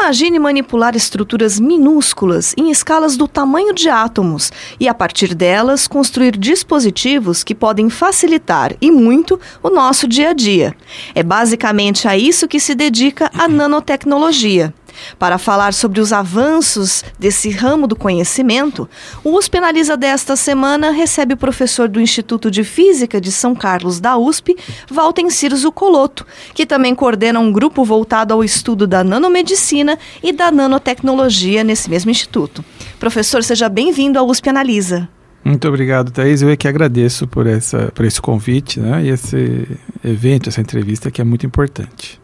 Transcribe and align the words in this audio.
Imagine 0.00 0.38
manipular 0.38 0.94
estruturas 0.94 1.58
minúsculas 1.58 2.54
em 2.56 2.70
escalas 2.70 3.16
do 3.16 3.26
tamanho 3.26 3.74
de 3.74 3.88
átomos 3.88 4.52
e, 4.78 4.86
a 4.88 4.94
partir 4.94 5.34
delas, 5.34 5.88
construir 5.88 6.36
dispositivos 6.36 7.42
que 7.42 7.52
podem 7.52 7.90
facilitar 7.90 8.76
e 8.80 8.92
muito 8.92 9.40
o 9.60 9.68
nosso 9.68 10.06
dia 10.06 10.30
a 10.30 10.32
dia. 10.32 10.76
É 11.16 11.22
basicamente 11.24 12.06
a 12.06 12.16
isso 12.16 12.46
que 12.46 12.60
se 12.60 12.76
dedica 12.76 13.28
a 13.34 13.48
nanotecnologia. 13.48 14.72
Para 15.18 15.38
falar 15.38 15.72
sobre 15.74 16.00
os 16.00 16.12
avanços 16.12 17.04
desse 17.18 17.50
ramo 17.50 17.86
do 17.86 17.96
conhecimento, 17.96 18.88
o 19.24 19.36
USP 19.36 19.58
Analisa 19.58 19.96
desta 19.96 20.36
semana 20.36 20.90
recebe 20.90 21.34
o 21.34 21.36
professor 21.36 21.88
do 21.88 22.00
Instituto 22.00 22.50
de 22.50 22.64
Física 22.64 23.20
de 23.20 23.32
São 23.32 23.54
Carlos 23.54 24.00
da 24.00 24.16
USP, 24.16 24.56
Valtencir 24.90 25.54
Zucoloto, 25.54 26.26
que 26.54 26.66
também 26.66 26.94
coordena 26.94 27.40
um 27.40 27.52
grupo 27.52 27.84
voltado 27.84 28.32
ao 28.34 28.44
estudo 28.44 28.86
da 28.86 29.02
nanomedicina 29.02 29.98
e 30.22 30.32
da 30.32 30.50
nanotecnologia 30.50 31.64
nesse 31.64 31.90
mesmo 31.90 32.10
instituto. 32.10 32.64
Professor, 32.98 33.42
seja 33.42 33.68
bem-vindo 33.68 34.18
ao 34.18 34.28
USP 34.28 34.48
Analisa. 34.48 35.08
Muito 35.44 35.66
obrigado, 35.66 36.10
Thaís. 36.10 36.42
Eu 36.42 36.50
é 36.50 36.56
que 36.56 36.68
agradeço 36.68 37.26
por, 37.26 37.46
essa, 37.46 37.90
por 37.94 38.04
esse 38.04 38.20
convite 38.20 38.78
né, 38.78 39.04
e 39.04 39.08
esse 39.08 39.66
evento, 40.04 40.48
essa 40.48 40.60
entrevista 40.60 41.10
que 41.10 41.20
é 41.20 41.24
muito 41.24 41.46
importante. 41.46 42.20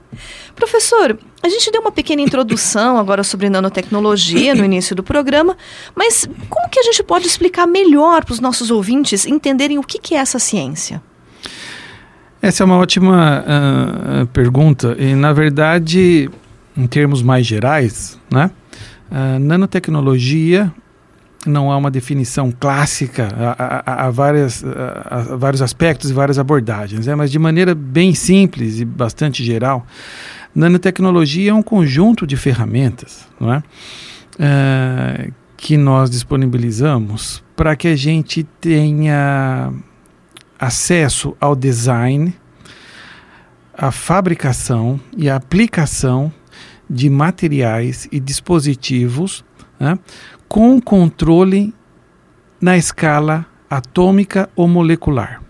Professor, 0.54 1.18
a 1.42 1.48
gente 1.48 1.70
deu 1.70 1.80
uma 1.80 1.92
pequena 1.92 2.22
introdução 2.22 2.96
agora 2.96 3.22
sobre 3.22 3.48
nanotecnologia 3.50 4.54
no 4.54 4.64
início 4.64 4.94
do 4.94 5.02
programa, 5.02 5.56
mas 5.94 6.28
como 6.48 6.68
que 6.70 6.78
a 6.78 6.82
gente 6.82 7.02
pode 7.02 7.26
explicar 7.26 7.66
melhor 7.66 8.24
para 8.24 8.32
os 8.32 8.40
nossos 8.40 8.70
ouvintes 8.70 9.26
entenderem 9.26 9.78
o 9.78 9.82
que, 9.82 9.98
que 9.98 10.14
é 10.14 10.18
essa 10.18 10.38
ciência? 10.38 11.02
Essa 12.40 12.62
é 12.62 12.64
uma 12.64 12.76
ótima 12.76 13.42
uh, 13.42 14.26
pergunta 14.26 14.96
e, 14.98 15.14
na 15.14 15.32
verdade, 15.32 16.30
em 16.76 16.86
termos 16.86 17.22
mais 17.22 17.46
gerais, 17.46 18.18
né, 18.30 18.50
uh, 19.10 19.38
nanotecnologia 19.38 20.72
não 21.46 21.70
há 21.70 21.76
uma 21.76 21.90
definição 21.90 22.52
clássica, 22.52 23.28
há, 23.36 24.06
há, 24.06 24.10
várias, 24.10 24.64
vários 25.38 25.62
aspectos 25.62 26.10
e 26.10 26.12
várias 26.12 26.38
abordagens, 26.38 27.06
né? 27.06 27.14
mas 27.14 27.30
de 27.30 27.38
maneira 27.38 27.74
bem 27.74 28.14
simples 28.14 28.80
e 28.80 28.84
bastante 28.84 29.44
geral, 29.44 29.86
nanotecnologia 30.54 31.50
é 31.50 31.54
um 31.54 31.62
conjunto 31.62 32.26
de 32.26 32.36
ferramentas 32.36 33.26
não 33.40 33.52
é? 33.52 33.62
é 34.38 35.30
que 35.56 35.76
nós 35.78 36.10
disponibilizamos 36.10 37.42
para 37.56 37.74
que 37.74 37.88
a 37.88 37.96
gente 37.96 38.42
tenha 38.60 39.72
acesso 40.58 41.34
ao 41.40 41.56
design, 41.56 42.34
à 43.72 43.90
fabricação 43.90 45.00
e 45.16 45.30
à 45.30 45.36
aplicação 45.36 46.32
de 46.88 47.08
materiais 47.08 48.06
e 48.12 48.20
dispositivos 48.20 49.44
né, 49.78 49.98
com 50.48 50.80
controle 50.80 51.74
na 52.60 52.76
escala 52.76 53.46
atômica 53.68 54.48
ou 54.54 54.68
molecular. 54.68 55.42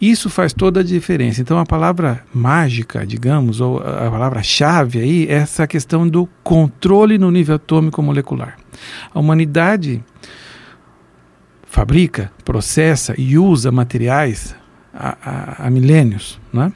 Isso 0.00 0.30
faz 0.30 0.54
toda 0.54 0.80
a 0.80 0.82
diferença. 0.82 1.42
Então, 1.42 1.58
a 1.58 1.66
palavra 1.66 2.24
mágica, 2.32 3.06
digamos, 3.06 3.60
ou 3.60 3.78
a 3.78 4.10
palavra-chave 4.10 4.98
aí, 4.98 5.26
é 5.28 5.34
essa 5.34 5.66
questão 5.66 6.08
do 6.08 6.26
controle 6.42 7.18
no 7.18 7.30
nível 7.30 7.56
atômico 7.56 8.02
molecular. 8.02 8.56
A 9.12 9.20
humanidade 9.20 10.02
fabrica, 11.64 12.32
processa 12.44 13.14
e 13.18 13.38
usa 13.38 13.70
materiais 13.70 14.56
há, 14.92 15.66
há, 15.66 15.70
milênios, 15.70 16.40
né? 16.52 16.72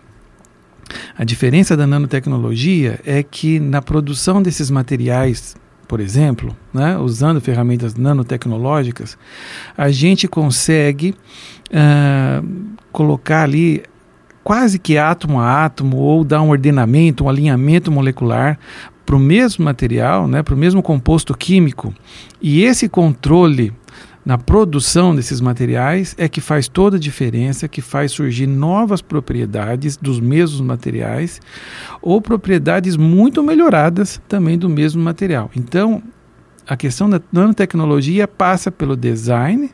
A 1.17 1.25
diferença 1.25 1.77
da 1.77 1.87
nanotecnologia 1.87 3.01
é 3.05 3.23
que 3.23 3.59
na 3.59 3.83
produção 3.83 4.43
desses 4.43 4.71
materiais 4.71 5.57
por 5.87 6.01
exemplo, 6.01 6.57
né, 6.73 6.97
usando 6.99 7.41
ferramentas 7.41 7.95
nanotecnológicas, 7.95 9.17
a 9.77 9.91
gente 9.91 10.27
consegue 10.27 11.15
uh, 11.71 12.47
colocar 12.93 13.43
ali 13.43 13.83
quase 14.43 14.79
que 14.79 14.99
átomo 14.99 15.41
a 15.41 15.65
átomo 15.65 15.97
ou 15.97 16.25
dar 16.25 16.43
um 16.43 16.51
ordenamento, 16.51 17.25
um 17.25 17.29
alinhamento 17.29 17.91
molecular 17.91 18.59
para 19.05 19.17
o 19.17 19.19
mesmo 19.19 19.65
material, 19.65 20.27
né, 20.27 20.43
para 20.43 20.55
o 20.55 20.59
mesmo 20.59 20.83
composto 20.83 21.37
químico. 21.37 21.95
E 22.41 22.63
esse 22.63 22.89
controle 22.89 23.73
na 24.25 24.39
produção 24.39 25.15
desses 25.15 25.41
materiais 25.41 26.15
é 26.17 26.29
que 26.29 26.41
faz 26.41 26.67
toda 26.67 26.97
a 26.97 27.01
diferença, 27.01 27.69
que 27.69 27.83
faz 27.83 28.13
surgir 28.13 28.47
novas 28.47 29.03
propriedades 29.03 29.97
dos 29.97 30.19
mesmos 30.19 30.61
materiais 30.63 31.41
ou 32.01 32.23
propriedades 32.23 32.97
muito 32.97 33.43
melhoradas 33.43 34.21
também 34.27 34.57
do 34.57 34.69
mesmo 34.69 35.03
material. 35.03 35.51
Então, 35.55 36.03
a 36.67 36.77
questão 36.77 37.11
da 37.11 37.21
nanotecnologia 37.31 38.27
passa 38.27 38.71
pelo 38.71 38.97
design 38.97 39.71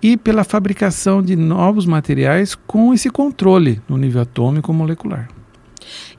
e 0.00 0.16
pela 0.16 0.44
fabricação 0.44 1.20
de 1.20 1.34
novos 1.34 1.86
materiais 1.86 2.54
com 2.54 2.94
esse 2.94 3.10
controle 3.10 3.80
no 3.88 3.96
nível 3.96 4.22
atômico 4.22 4.72
molecular. 4.72 5.28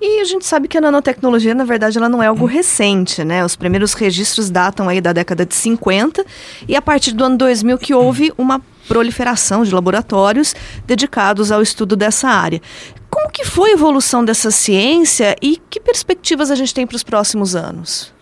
E 0.02 0.22
a 0.22 0.24
gente 0.24 0.46
sabe 0.46 0.68
que 0.68 0.78
a 0.78 0.82
nanotecnologia, 0.82 1.56
na 1.56 1.66
verdade, 1.66 1.98
ela 1.98 2.10
não 2.10 2.22
é 2.22 2.28
algo 2.28 2.46
recente, 2.46 3.24
né? 3.24 3.44
Os 3.44 3.56
primeiros 3.56 3.94
registros 3.94 4.50
datam 4.50 4.88
aí 4.88 5.02
da 5.02 5.14
década 5.14 5.46
de 5.46 5.56
50 5.56 6.26
e 6.68 6.76
a 6.76 6.82
partir 6.82 7.14
do 7.14 7.24
ano 7.24 7.38
2000 7.38 7.78
que 7.78 7.94
houve 7.94 8.32
uma 8.38 8.62
proliferação 8.88 9.64
de 9.64 9.74
laboratórios 9.74 10.56
dedicados 10.86 11.52
ao 11.52 11.62
estudo 11.62 11.96
dessa 11.96 12.30
área. 12.30 12.62
Como 13.10 13.30
que 13.30 13.46
foi 13.46 13.72
a 13.72 13.74
evolução 13.74 14.24
dessa 14.24 14.52
ciência 14.52 15.36
e 15.42 15.60
que 15.70 15.80
perspectivas 15.80 16.52
a 16.52 16.56
gente 16.56 16.74
tem 16.74 16.86
para 16.86 16.96
os 16.96 17.04
próximos 17.04 17.56
anos? 17.56 18.14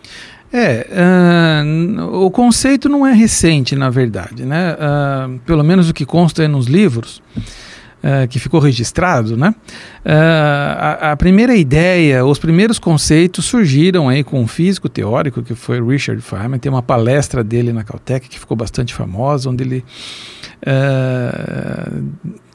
É, 0.52 0.86
uh, 1.62 2.24
o 2.24 2.30
conceito 2.30 2.88
não 2.88 3.06
é 3.06 3.12
recente, 3.12 3.74
na 3.74 3.90
verdade, 3.90 4.44
né? 4.44 4.74
Uh, 4.74 5.38
pelo 5.40 5.64
menos 5.64 5.90
o 5.90 5.94
que 5.94 6.06
consta 6.06 6.46
nos 6.46 6.66
livros. 6.66 7.20
Uh, 8.06 8.28
que 8.28 8.38
ficou 8.38 8.60
registrado, 8.60 9.36
né? 9.36 9.52
Uh, 10.04 10.10
a, 10.78 11.12
a, 11.12 11.16
primeira 11.16 11.56
ideia, 11.56 12.24
os 12.24 12.38
primeiros 12.38 12.78
conceitos 12.78 13.46
surgiram 13.46 14.08
aí 14.08 14.22
com 14.22 14.40
um 14.40 14.46
físico 14.46 14.88
teórico 14.88 15.42
que 15.42 15.56
foi 15.56 15.84
Richard 15.84 16.22
Feynman. 16.22 16.60
Tem 16.60 16.70
uma 16.70 16.82
palestra 16.82 17.42
dele 17.42 17.72
na 17.72 17.82
Caltech 17.82 18.28
que 18.28 18.38
ficou 18.38 18.56
bastante 18.56 18.94
famosa, 18.94 19.50
onde 19.50 19.64
ele 19.64 19.84
uh, 20.62 22.04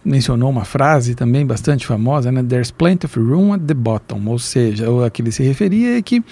mencionou 0.06 0.50
uma 0.50 0.63
frase 0.63 1.16
também 1.16 1.45
bastante 1.45 1.85
famosa, 1.85 2.31
né? 2.31 2.41
There's 2.44 2.72
plenty 2.72 3.06
of 3.06 3.19
room 3.19 3.53
at 3.53 3.62
the 3.62 3.73
bottom, 3.73 4.22
ou 4.28 4.39
seja, 4.39 4.89
o 4.89 5.03
a 5.03 5.09
que 5.09 5.22
ele 5.22 5.33
se 5.33 5.44
referia 5.44 5.97
é 5.97 6.01
que 6.01 6.23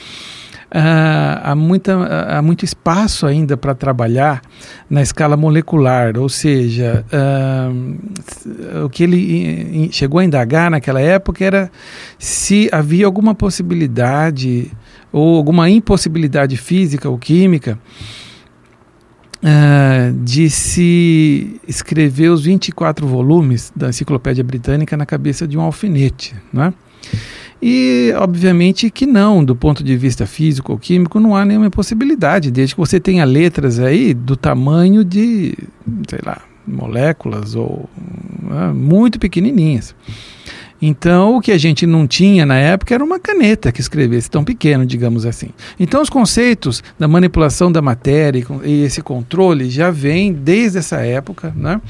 Uh, 0.69 1.41
há, 1.41 1.55
muita, 1.55 1.95
há 2.37 2.41
muito 2.43 2.63
espaço 2.63 3.25
ainda 3.25 3.57
para 3.57 3.73
trabalhar 3.73 4.39
na 4.87 5.01
escala 5.01 5.35
molecular, 5.35 6.15
ou 6.15 6.29
seja, 6.29 7.03
uh, 7.11 8.85
o 8.85 8.89
que 8.89 9.01
ele 9.03 9.89
chegou 9.91 10.19
a 10.19 10.23
indagar 10.23 10.69
naquela 10.69 11.01
época 11.01 11.43
era 11.43 11.71
se 12.19 12.69
havia 12.71 13.07
alguma 13.07 13.33
possibilidade 13.33 14.71
ou 15.11 15.37
alguma 15.37 15.67
impossibilidade 15.71 16.55
física 16.55 17.09
ou 17.09 17.17
química 17.17 17.79
de 20.21 20.49
se 20.49 21.61
escrever 21.65 22.29
os 22.29 22.43
24 22.43 23.07
volumes 23.07 23.71
da 23.73 23.87
Enciclopédia 23.87 24.43
Britânica 24.43 24.97
na 24.97 25.05
cabeça 25.05 25.47
de 25.47 25.57
um 25.57 25.61
alfinete, 25.61 26.35
não 26.51 26.63
é? 26.65 26.73
E, 27.61 28.13
obviamente, 28.17 28.89
que 28.89 29.05
não, 29.05 29.43
do 29.43 29.55
ponto 29.55 29.83
de 29.83 29.97
vista 29.97 30.25
físico 30.25 30.71
ou 30.71 30.79
químico, 30.79 31.19
não 31.19 31.35
há 31.35 31.43
nenhuma 31.43 31.69
possibilidade, 31.69 32.51
desde 32.51 32.73
que 32.73 32.79
você 32.79 32.99
tenha 32.99 33.25
letras 33.25 33.79
aí 33.79 34.13
do 34.13 34.37
tamanho 34.37 35.03
de, 35.03 35.57
sei 36.07 36.19
lá, 36.25 36.41
moléculas 36.65 37.55
ou 37.55 37.89
uh, 38.43 38.73
muito 38.73 39.19
pequenininhas. 39.19 39.93
Então, 40.81 41.35
o 41.35 41.41
que 41.41 41.51
a 41.51 41.57
gente 41.57 41.85
não 41.85 42.07
tinha 42.07 42.45
na 42.45 42.55
época 42.55 42.95
era 42.95 43.03
uma 43.03 43.19
caneta 43.19 43.71
que 43.71 43.81
escrevesse 43.81 44.29
tão 44.31 44.45
pequeno, 44.45 44.85
digamos 44.85 45.25
assim. 45.25 45.49
Então, 45.77 46.01
os 46.01 46.09
conceitos 46.09 46.81
da 46.97 47.07
manipulação 47.07 47.69
da 47.69 47.81
matéria 47.81 48.41
e 48.63 48.83
esse 48.83 49.01
controle 49.01 49.69
já 49.69 49.91
vem 49.91 50.31
desde 50.31 50.77
essa 50.77 50.97
época, 50.97 51.53
né? 51.55 51.81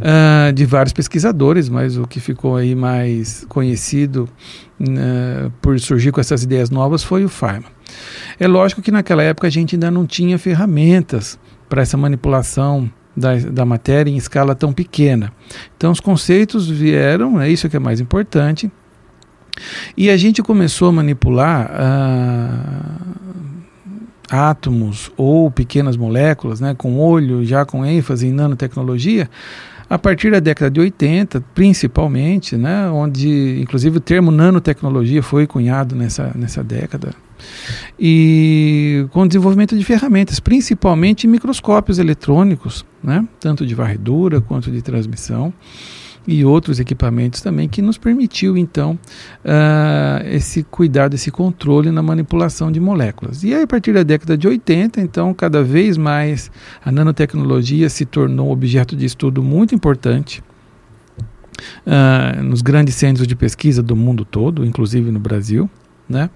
Uh, 0.00 0.52
de 0.52 0.64
vários 0.64 0.92
pesquisadores, 0.92 1.68
mas 1.68 1.96
o 1.96 2.06
que 2.06 2.20
ficou 2.20 2.56
aí 2.56 2.74
mais 2.74 3.44
conhecido 3.48 4.28
uh, 4.80 5.50
por 5.60 5.78
surgir 5.78 6.12
com 6.12 6.20
essas 6.20 6.42
ideias 6.42 6.70
novas 6.70 7.02
foi 7.02 7.24
o 7.24 7.28
Feynman. 7.28 7.70
É 8.38 8.46
lógico 8.46 8.82
que 8.82 8.90
naquela 8.90 9.22
época 9.22 9.46
a 9.46 9.50
gente 9.50 9.76
ainda 9.76 9.90
não 9.90 10.06
tinha 10.06 10.38
ferramentas 10.38 11.38
para 11.68 11.82
essa 11.82 11.96
manipulação 11.96 12.90
da, 13.16 13.36
da 13.36 13.64
matéria 13.64 14.10
em 14.10 14.16
escala 14.16 14.54
tão 14.54 14.72
pequena. 14.72 15.32
Então, 15.76 15.90
os 15.90 16.00
conceitos 16.00 16.68
vieram, 16.68 17.40
é 17.40 17.48
isso 17.48 17.68
que 17.68 17.76
é 17.76 17.80
mais 17.80 18.00
importante. 18.00 18.70
E 19.96 20.08
a 20.10 20.16
gente 20.16 20.42
começou 20.42 20.88
a 20.88 20.92
manipular 20.92 21.70
ah, 21.72 23.00
átomos 24.30 25.12
ou 25.16 25.50
pequenas 25.50 25.96
moléculas, 25.96 26.60
né, 26.60 26.74
com 26.74 26.98
olho, 26.98 27.44
já 27.44 27.64
com 27.64 27.84
ênfase 27.84 28.28
em 28.28 28.32
nanotecnologia, 28.32 29.28
a 29.90 29.98
partir 29.98 30.30
da 30.30 30.38
década 30.38 30.70
de 30.70 30.78
80, 30.78 31.40
principalmente, 31.52 32.56
né, 32.56 32.88
onde 32.88 33.60
inclusive 33.60 33.98
o 33.98 34.00
termo 34.00 34.30
nanotecnologia 34.30 35.20
foi 35.20 35.48
cunhado 35.48 35.96
nessa, 35.96 36.30
nessa 36.36 36.62
década. 36.62 37.12
E 37.98 39.04
com 39.10 39.22
o 39.22 39.26
desenvolvimento 39.26 39.76
de 39.76 39.84
ferramentas, 39.84 40.38
principalmente 40.38 41.26
microscópios 41.26 41.98
eletrônicos, 41.98 42.86
né, 43.02 43.26
tanto 43.40 43.66
de 43.66 43.74
varredura 43.74 44.40
quanto 44.40 44.70
de 44.70 44.80
transmissão 44.80 45.52
e 46.26 46.44
outros 46.44 46.78
equipamentos 46.78 47.40
também 47.40 47.68
que 47.68 47.80
nos 47.80 47.98
permitiu 47.98 48.56
então 48.56 48.98
uh, 49.44 50.26
esse 50.26 50.62
cuidado, 50.62 51.14
esse 51.14 51.30
controle 51.30 51.90
na 51.90 52.02
manipulação 52.02 52.70
de 52.70 52.78
moléculas. 52.78 53.42
E 53.42 53.54
aí 53.54 53.62
a 53.62 53.66
partir 53.66 53.92
da 53.92 54.02
década 54.02 54.36
de 54.36 54.46
80, 54.46 55.00
então 55.00 55.32
cada 55.32 55.62
vez 55.62 55.96
mais 55.96 56.50
a 56.84 56.92
nanotecnologia 56.92 57.88
se 57.88 58.04
tornou 58.04 58.48
um 58.48 58.52
objeto 58.52 58.94
de 58.94 59.06
estudo 59.06 59.42
muito 59.42 59.74
importante. 59.74 60.42
Uh, 61.86 62.42
nos 62.42 62.62
grandes 62.62 62.94
centros 62.94 63.26
de 63.26 63.36
pesquisa 63.36 63.82
do 63.82 63.94
mundo 63.94 64.24
todo, 64.24 64.64
inclusive 64.64 65.10
no 65.10 65.20
Brasil 65.20 65.68
né? 66.10 66.28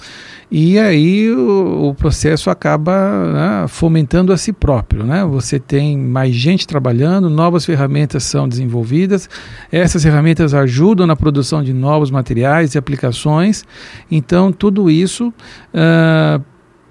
E 0.51 0.79
aí 0.79 1.31
o, 1.31 1.89
o 1.89 1.95
processo 1.95 2.49
acaba 2.49 3.33
né, 3.33 3.69
fomentando 3.69 4.33
a 4.33 4.37
si 4.37 4.53
próprio, 4.53 5.05
né? 5.05 5.25
Você 5.25 5.59
tem 5.59 5.99
mais 5.99 6.35
gente 6.35 6.67
trabalhando, 6.67 7.29
novas 7.29 7.67
ferramentas 7.67 8.23
são 8.23 8.49
desenvolvidas, 8.49 9.29
essas 9.71 10.03
ferramentas 10.03 10.55
ajudam 10.55 11.07
na 11.07 11.17
produção 11.17 11.63
de 11.63 11.73
novos 11.73 12.11
materiais 12.11 12.75
e 12.75 12.79
aplicações, 12.79 13.65
então 14.11 14.53
tudo 14.53 14.89
isso 14.89 15.29
uh, 15.29 16.43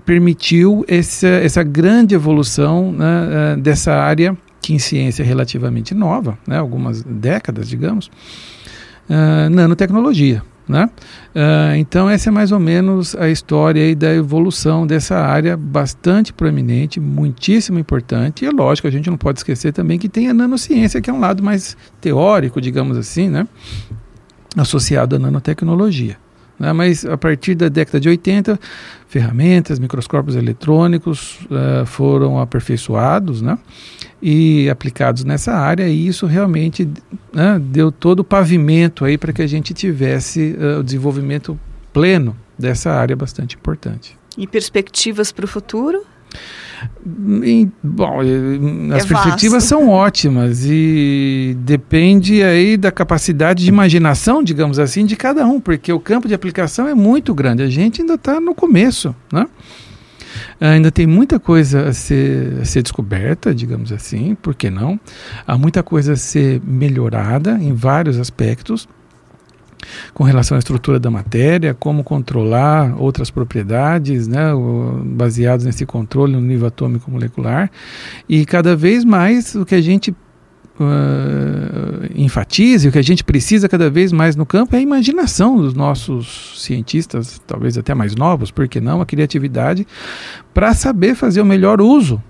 permitiu 0.05 0.83
essa, 0.87 1.27
essa 1.27 1.63
grande 1.63 2.13
evolução 2.13 2.91
né, 2.91 3.55
uh, 3.55 3.61
dessa 3.61 3.93
área 3.93 4.37
que 4.61 4.73
em 4.73 4.79
ciência 4.79 5.23
é 5.23 5.25
relativamente 5.25 5.93
nova, 5.93 6.37
né, 6.47 6.57
algumas 6.57 7.03
décadas, 7.03 7.69
digamos, 7.69 8.07
uh, 9.09 9.49
nanotecnologia. 9.49 10.41
Né? 10.67 10.89
Uh, 11.35 11.75
então, 11.75 12.09
essa 12.09 12.29
é 12.29 12.31
mais 12.31 12.51
ou 12.51 12.59
menos 12.59 13.15
a 13.15 13.29
história 13.29 13.93
da 13.95 14.13
evolução 14.13 14.87
dessa 14.87 15.17
área 15.17 15.57
bastante 15.57 16.31
proeminente, 16.31 16.99
muitíssimo 16.99 17.77
importante. 17.79 18.45
E 18.45 18.47
é 18.47 18.51
lógico, 18.51 18.87
a 18.87 18.91
gente 18.91 19.09
não 19.09 19.17
pode 19.17 19.39
esquecer 19.39 19.73
também 19.73 19.99
que 19.99 20.07
tem 20.07 20.29
a 20.29 20.33
nanociência, 20.33 21.01
que 21.01 21.09
é 21.09 21.13
um 21.13 21.19
lado 21.19 21.43
mais 21.43 21.75
teórico, 21.99 22.61
digamos 22.61 22.97
assim, 22.97 23.27
né? 23.29 23.45
associado 24.55 25.15
à 25.15 25.19
nanotecnologia. 25.19 26.17
Né? 26.57 26.71
Mas 26.71 27.05
a 27.05 27.17
partir 27.17 27.55
da 27.55 27.67
década 27.67 27.99
de 27.99 28.07
80, 28.07 28.59
ferramentas, 29.07 29.79
microscópios 29.79 30.35
eletrônicos 30.35 31.39
uh, 31.45 31.85
foram 31.85 32.39
aperfeiçoados 32.39 33.41
né? 33.41 33.57
E 34.25 34.69
aplicados 34.69 35.25
nessa 35.25 35.51
área, 35.51 35.85
e 35.85 36.07
isso 36.07 36.25
realmente 36.25 36.87
né, 37.33 37.59
deu 37.61 37.91
todo 37.91 38.21
o 38.21 38.23
pavimento 38.23 39.03
aí 39.03 39.17
para 39.17 39.33
que 39.33 39.41
a 39.41 39.47
gente 39.47 39.73
tivesse 39.73 40.55
uh, 40.57 40.79
o 40.79 40.83
desenvolvimento 40.83 41.59
pleno 41.91 42.33
dessa 42.57 42.89
área 42.91 43.17
bastante 43.17 43.57
importante. 43.57 44.17
E 44.37 44.47
perspectivas 44.47 45.29
para 45.33 45.43
o 45.43 45.47
futuro? 45.47 46.05
bom, 47.81 48.19
as 48.93 49.03
é 49.03 49.07
perspectivas 49.07 49.65
são 49.65 49.87
ótimas 49.91 50.65
e 50.65 51.55
depende 51.59 52.41
aí 52.43 52.77
da 52.77 52.91
capacidade 52.91 53.63
de 53.63 53.69
imaginação, 53.69 54.41
digamos 54.41 54.79
assim, 54.79 55.05
de 55.05 55.17
cada 55.17 55.45
um, 55.45 55.59
porque 55.59 55.91
o 55.91 55.99
campo 55.99 56.29
de 56.29 56.33
aplicação 56.33 56.87
é 56.87 56.93
muito 56.93 57.33
grande. 57.33 57.61
A 57.61 57.69
gente 57.69 58.01
ainda 58.01 58.15
está 58.15 58.39
no 58.39 58.55
começo, 58.55 59.13
né? 59.31 59.47
Ainda 60.59 60.91
tem 60.91 61.07
muita 61.07 61.39
coisa 61.39 61.89
a 61.89 61.93
ser, 61.93 62.59
a 62.61 62.65
ser 62.65 62.81
descoberta, 62.81 63.53
digamos 63.53 63.91
assim, 63.91 64.35
por 64.35 64.55
que 64.55 64.69
não? 64.69 64.99
Há 65.45 65.57
muita 65.57 65.83
coisa 65.83 66.13
a 66.13 66.15
ser 66.15 66.61
melhorada 66.65 67.57
em 67.59 67.73
vários 67.73 68.19
aspectos 68.19 68.87
com 70.13 70.23
relação 70.23 70.55
à 70.55 70.59
estrutura 70.59 70.99
da 70.99 71.11
matéria, 71.11 71.73
como 71.73 72.03
controlar 72.03 72.95
outras 72.97 73.29
propriedades, 73.29 74.27
né, 74.27 74.51
baseados 75.03 75.65
nesse 75.65 75.85
controle 75.85 76.33
no 76.33 76.41
nível 76.41 76.67
atômico 76.67 77.11
molecular. 77.11 77.69
E 78.27 78.45
cada 78.45 78.75
vez 78.75 79.03
mais 79.03 79.55
o 79.55 79.65
que 79.65 79.75
a 79.75 79.81
gente 79.81 80.15
uh, 80.79 82.87
o 82.87 82.91
que 82.91 82.99
a 82.99 83.01
gente 83.01 83.23
precisa 83.23 83.69
cada 83.69 83.89
vez 83.89 84.11
mais 84.11 84.35
no 84.35 84.45
campo 84.45 84.75
é 84.75 84.79
a 84.79 84.81
imaginação 84.81 85.57
dos 85.57 85.73
nossos 85.73 86.61
cientistas, 86.63 87.41
talvez 87.45 87.77
até 87.77 87.93
mais 87.93 88.15
novos, 88.15 88.51
por 88.51 88.67
que 88.67 88.81
não, 88.81 89.01
a 89.01 89.05
criatividade, 89.05 89.85
para 90.53 90.73
saber 90.73 91.15
fazer 91.15 91.41
o 91.41 91.45
melhor 91.45 91.81
uso 91.81 92.21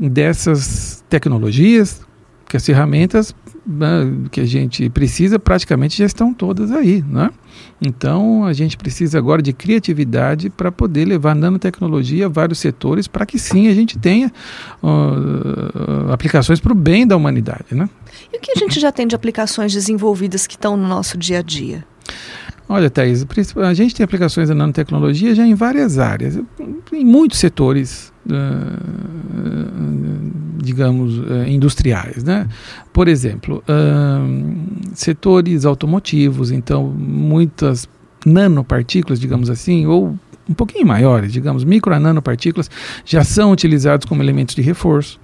dessas 0.00 1.04
tecnologias, 1.08 2.02
que 2.48 2.56
as 2.56 2.64
ferramentas 2.64 3.34
né, 3.66 4.12
que 4.30 4.40
a 4.40 4.44
gente 4.44 4.88
precisa 4.90 5.38
praticamente 5.38 5.98
já 5.98 6.06
estão 6.06 6.34
todas 6.34 6.70
aí, 6.70 7.02
né? 7.08 7.30
Então 7.80 8.44
a 8.44 8.52
gente 8.52 8.76
precisa 8.76 9.18
agora 9.18 9.42
de 9.42 9.52
criatividade 9.52 10.50
para 10.50 10.70
poder 10.70 11.04
levar 11.04 11.34
nanotecnologia 11.34 12.26
a 12.26 12.28
vários 12.28 12.58
setores 12.58 13.08
para 13.08 13.26
que 13.26 13.38
sim 13.38 13.68
a 13.68 13.74
gente 13.74 13.98
tenha 13.98 14.32
uh, 14.82 16.12
aplicações 16.12 16.60
para 16.60 16.72
o 16.72 16.74
bem 16.74 17.06
da 17.06 17.16
humanidade, 17.16 17.74
né? 17.74 17.88
E 18.32 18.36
o 18.36 18.40
que 18.40 18.52
a 18.52 18.54
gente 18.54 18.78
já 18.78 18.92
tem 18.92 19.06
de 19.06 19.14
aplicações 19.14 19.72
desenvolvidas 19.72 20.46
que 20.46 20.54
estão 20.54 20.76
no 20.76 20.86
nosso 20.86 21.18
dia 21.18 21.40
a 21.40 21.42
dia? 21.42 21.84
Olha, 22.68 22.88
Thais, 22.88 23.26
a 23.56 23.74
gente 23.74 23.94
tem 23.94 24.04
aplicações 24.04 24.48
da 24.48 24.54
nanotecnologia 24.54 25.34
já 25.34 25.46
em 25.46 25.54
várias 25.54 25.98
áreas, 25.98 26.40
em 26.92 27.04
muitos 27.04 27.38
setores, 27.38 28.12
uh, 28.26 28.32
digamos, 30.62 31.18
uh, 31.18 31.44
industriais. 31.46 32.22
Né? 32.22 32.48
Por 32.92 33.08
exemplo, 33.08 33.62
uh, 33.68 34.94
setores 34.94 35.64
automotivos, 35.64 36.50
então 36.50 36.84
muitas 36.86 37.88
nanopartículas, 38.24 39.18
digamos 39.18 39.50
assim, 39.50 39.86
ou 39.86 40.16
um 40.48 40.54
pouquinho 40.54 40.86
maiores, 40.86 41.32
digamos, 41.32 41.64
micro 41.64 41.98
nanopartículas, 41.98 42.70
já 43.04 43.24
são 43.24 43.52
utilizados 43.52 44.06
como 44.06 44.22
elementos 44.22 44.54
de 44.54 44.62
reforço 44.62 45.20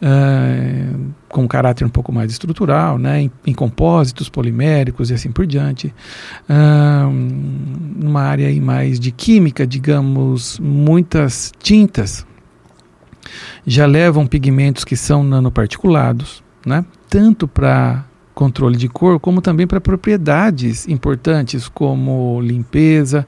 uh, 0.00 1.12
com 1.28 1.42
um 1.42 1.48
caráter 1.48 1.84
um 1.84 1.90
pouco 1.90 2.12
mais 2.12 2.32
estrutural, 2.32 2.98
né, 2.98 3.22
em, 3.22 3.30
em 3.46 3.54
compósitos 3.54 4.28
poliméricos 4.28 5.10
e 5.10 5.14
assim 5.14 5.30
por 5.30 5.46
diante. 5.46 5.94
Uh, 6.48 7.10
numa 7.96 8.22
área 8.22 8.50
mais 8.60 8.98
de 8.98 9.10
química, 9.10 9.66
digamos, 9.66 10.58
muitas 10.58 11.52
tintas 11.58 12.26
já 13.66 13.86
levam 13.86 14.26
pigmentos 14.26 14.84
que 14.84 14.96
são 14.96 15.22
nanoparticulados, 15.22 16.42
né, 16.64 16.84
tanto 17.08 17.48
para 17.48 18.04
controle 18.34 18.76
de 18.76 18.88
cor, 18.88 19.20
como 19.20 19.42
também 19.42 19.66
para 19.66 19.80
propriedades 19.80 20.88
importantes 20.88 21.68
como 21.68 22.40
limpeza, 22.40 23.26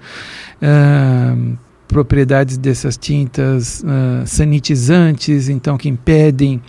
uh, 0.62 1.58
propriedades 1.86 2.56
dessas 2.56 2.96
tintas 2.96 3.82
uh, 3.82 4.26
sanitizantes, 4.26 5.50
então 5.50 5.76
que 5.76 5.88
impedem 5.88 6.62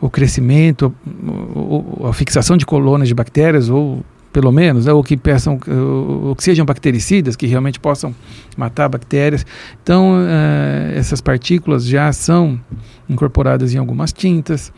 o 0.00 0.08
crescimento, 0.08 0.94
a 2.08 2.12
fixação 2.14 2.56
de 2.56 2.64
colônias 2.64 3.08
de 3.08 3.14
bactérias 3.14 3.68
ou 3.68 4.02
pelo 4.34 4.50
menos, 4.50 4.86
né, 4.86 4.92
ou 4.92 5.00
que 5.04 5.16
peçam, 5.16 5.60
ou 6.26 6.34
que 6.34 6.42
sejam 6.42 6.66
bactericidas, 6.66 7.36
que 7.36 7.46
realmente 7.46 7.78
possam 7.78 8.12
matar 8.56 8.88
bactérias. 8.88 9.46
Então, 9.80 10.14
uh, 10.14 10.98
essas 10.98 11.20
partículas 11.20 11.86
já 11.86 12.12
são 12.12 12.60
incorporadas 13.08 13.72
em 13.72 13.78
algumas 13.78 14.12
tintas. 14.12 14.72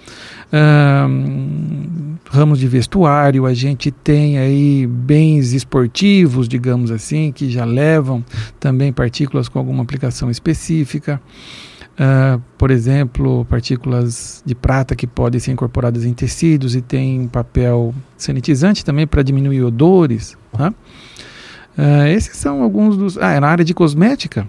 Uh, 0.53 2.19
ramos 2.31 2.59
de 2.59 2.69
vestuário, 2.69 3.47
a 3.47 3.55
gente 3.55 3.91
tem 3.91 4.37
aí 4.37 4.87
bens 4.87 5.55
esportivos, 5.55 6.47
digamos 6.47 6.91
assim, 6.91 7.33
que 7.33 7.51
já 7.51 7.65
levam 7.65 8.23
também 8.61 8.93
partículas 8.93 9.49
com 9.49 9.59
alguma 9.59 9.83
aplicação 9.83 10.31
específica. 10.31 11.19
Uh, 11.97 12.39
por 12.59 12.71
exemplo, 12.71 13.47
partículas 13.47 14.43
de 14.45 14.55
prata 14.55 14.95
que 14.95 15.07
podem 15.07 15.41
ser 15.41 15.53
incorporadas 15.53 16.05
em 16.05 16.13
tecidos 16.13 16.77
e 16.77 16.83
têm 16.83 17.23
um 17.23 17.29
papel 17.29 17.95
sanitizante 18.19 18.85
também 18.85 19.07
para 19.07 19.23
diminuir 19.23 19.63
odores. 19.63 20.37
Uh, 20.53 22.07
esses 22.09 22.37
são 22.37 22.63
alguns 22.63 22.99
dos. 22.99 23.17
Ah, 23.17 23.33
é 23.33 23.41
na 23.41 23.49
área 23.49 23.65
de 23.65 23.73
cosmética, 23.73 24.47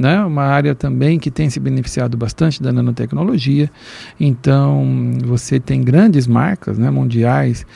né? 0.00 0.24
uma 0.24 0.44
área 0.44 0.74
também 0.74 1.18
que 1.18 1.30
tem 1.30 1.50
se 1.50 1.60
beneficiado 1.60 2.16
bastante 2.16 2.62
da 2.62 2.72
nanotecnologia. 2.72 3.70
Então, 4.18 5.12
você 5.22 5.60
tem 5.60 5.82
grandes 5.82 6.26
marcas 6.26 6.78
né, 6.78 6.90
mundiais 6.90 7.66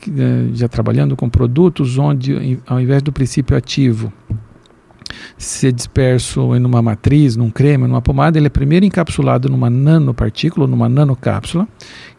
que, 0.00 0.08
uh, 0.08 0.54
já 0.54 0.68
trabalhando 0.68 1.16
com 1.16 1.28
produtos 1.28 1.98
onde, 1.98 2.60
ao 2.64 2.80
invés 2.80 3.02
do 3.02 3.12
princípio 3.12 3.56
ativo 3.56 4.12
ser 5.36 5.72
disperso 5.72 6.54
em 6.54 6.64
uma 6.64 6.82
matriz, 6.82 7.36
num 7.36 7.50
creme, 7.50 7.86
numa 7.86 8.02
pomada, 8.02 8.38
ele 8.38 8.46
é 8.46 8.50
primeiro 8.50 8.84
encapsulado 8.84 9.48
numa 9.48 9.70
nanopartícula, 9.70 10.66
numa 10.66 10.88
nanocápsula, 10.88 11.66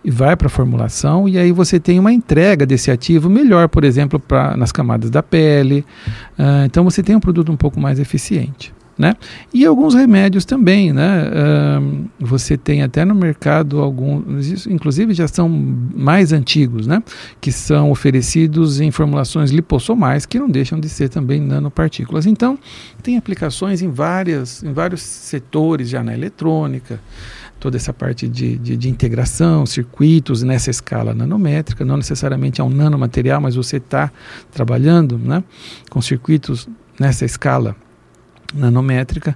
e 0.03 0.09
vai 0.09 0.35
para 0.35 0.47
a 0.47 0.49
formulação, 0.49 1.27
e 1.27 1.37
aí 1.37 1.51
você 1.51 1.79
tem 1.79 1.99
uma 1.99 2.13
entrega 2.13 2.65
desse 2.65 2.89
ativo 2.89 3.29
melhor, 3.29 3.67
por 3.67 3.83
exemplo, 3.83 4.19
pra, 4.19 4.55
nas 4.55 4.71
camadas 4.71 5.09
da 5.09 5.21
pele. 5.21 5.85
Uh, 6.37 6.65
então 6.65 6.83
você 6.83 7.03
tem 7.03 7.15
um 7.15 7.19
produto 7.19 7.51
um 7.51 7.57
pouco 7.57 7.79
mais 7.79 7.99
eficiente. 7.99 8.73
Né? 8.99 9.15
E 9.53 9.65
alguns 9.65 9.95
remédios 9.95 10.43
também, 10.43 10.91
né? 10.91 11.31
Você 12.19 12.57
tem 12.57 12.83
até 12.83 13.05
no 13.05 13.15
mercado 13.15 13.79
alguns, 13.79 14.67
inclusive 14.67 15.13
já 15.13 15.25
são 15.25 15.47
mais 15.47 16.33
antigos, 16.33 16.85
né? 16.85 17.01
Que 17.39 17.49
são 17.49 17.91
oferecidos 17.91 18.81
em 18.81 18.91
formulações 18.91 19.51
lipossomais 19.51 20.25
que 20.25 20.37
não 20.37 20.49
deixam 20.49 20.77
de 20.77 20.89
ser 20.89 21.07
também 21.07 21.39
nanopartículas. 21.39 22.25
Então, 22.25 22.59
tem 23.01 23.15
aplicações 23.15 23.81
em 23.81 23.89
várias, 23.89 24.61
em 24.63 24.73
vários 24.73 25.01
setores 25.01 25.87
já 25.87 26.03
na 26.03 26.13
eletrônica, 26.13 26.99
toda 27.57 27.77
essa 27.77 27.93
parte 27.93 28.27
de, 28.27 28.57
de, 28.57 28.75
de, 28.75 28.89
integração, 28.89 29.65
circuitos 29.65 30.43
nessa 30.43 30.69
escala 30.69 31.13
nanométrica, 31.13 31.85
não 31.85 31.95
necessariamente 31.95 32.59
é 32.59 32.63
um 32.65 32.69
nanomaterial, 32.69 33.39
mas 33.39 33.55
você 33.55 33.77
está 33.77 34.11
trabalhando 34.51 35.17
né, 35.17 35.41
com 35.89 36.01
circuitos 36.01 36.67
nessa 36.99 37.23
escala 37.23 37.77
nanométrica. 38.53 39.35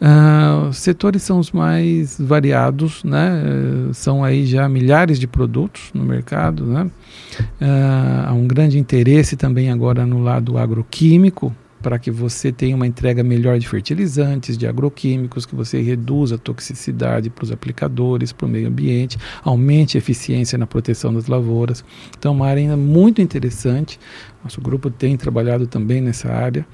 Uh, 0.00 0.68
os 0.68 0.78
setores 0.78 1.22
são 1.22 1.38
os 1.38 1.50
mais 1.52 2.18
variados, 2.20 3.02
né? 3.04 3.42
Uh, 3.42 3.94
são 3.94 4.22
aí 4.22 4.46
já 4.46 4.68
milhares 4.68 5.18
de 5.18 5.26
produtos 5.26 5.90
no 5.94 6.04
mercado, 6.04 6.64
né? 6.66 6.90
Uh, 7.60 8.28
há 8.28 8.32
um 8.32 8.46
grande 8.46 8.78
interesse 8.78 9.36
também 9.36 9.70
agora 9.70 10.04
no 10.04 10.22
lado 10.22 10.58
agroquímico, 10.58 11.54
para 11.82 11.98
que 11.98 12.10
você 12.10 12.52
tenha 12.52 12.76
uma 12.76 12.86
entrega 12.86 13.22
melhor 13.22 13.58
de 13.58 13.68
fertilizantes, 13.68 14.56
de 14.56 14.66
agroquímicos, 14.66 15.46
que 15.46 15.54
você 15.54 15.80
reduza 15.80 16.34
a 16.34 16.38
toxicidade 16.38 17.30
para 17.30 17.44
os 17.44 17.52
aplicadores, 17.52 18.32
para 18.32 18.46
o 18.46 18.48
meio 18.48 18.68
ambiente, 18.68 19.18
aumente 19.42 19.96
a 19.96 19.98
eficiência 19.98 20.58
na 20.58 20.66
proteção 20.66 21.12
das 21.12 21.26
lavouras. 21.26 21.84
Então, 22.18 22.32
uma 22.32 22.46
área 22.46 22.60
ainda 22.60 22.76
muito 22.76 23.20
interessante. 23.20 23.98
Nosso 24.42 24.60
grupo 24.60 24.90
tem 24.90 25.16
trabalhado 25.16 25.66
também 25.66 26.00
nessa 26.00 26.30
área, 26.30 26.66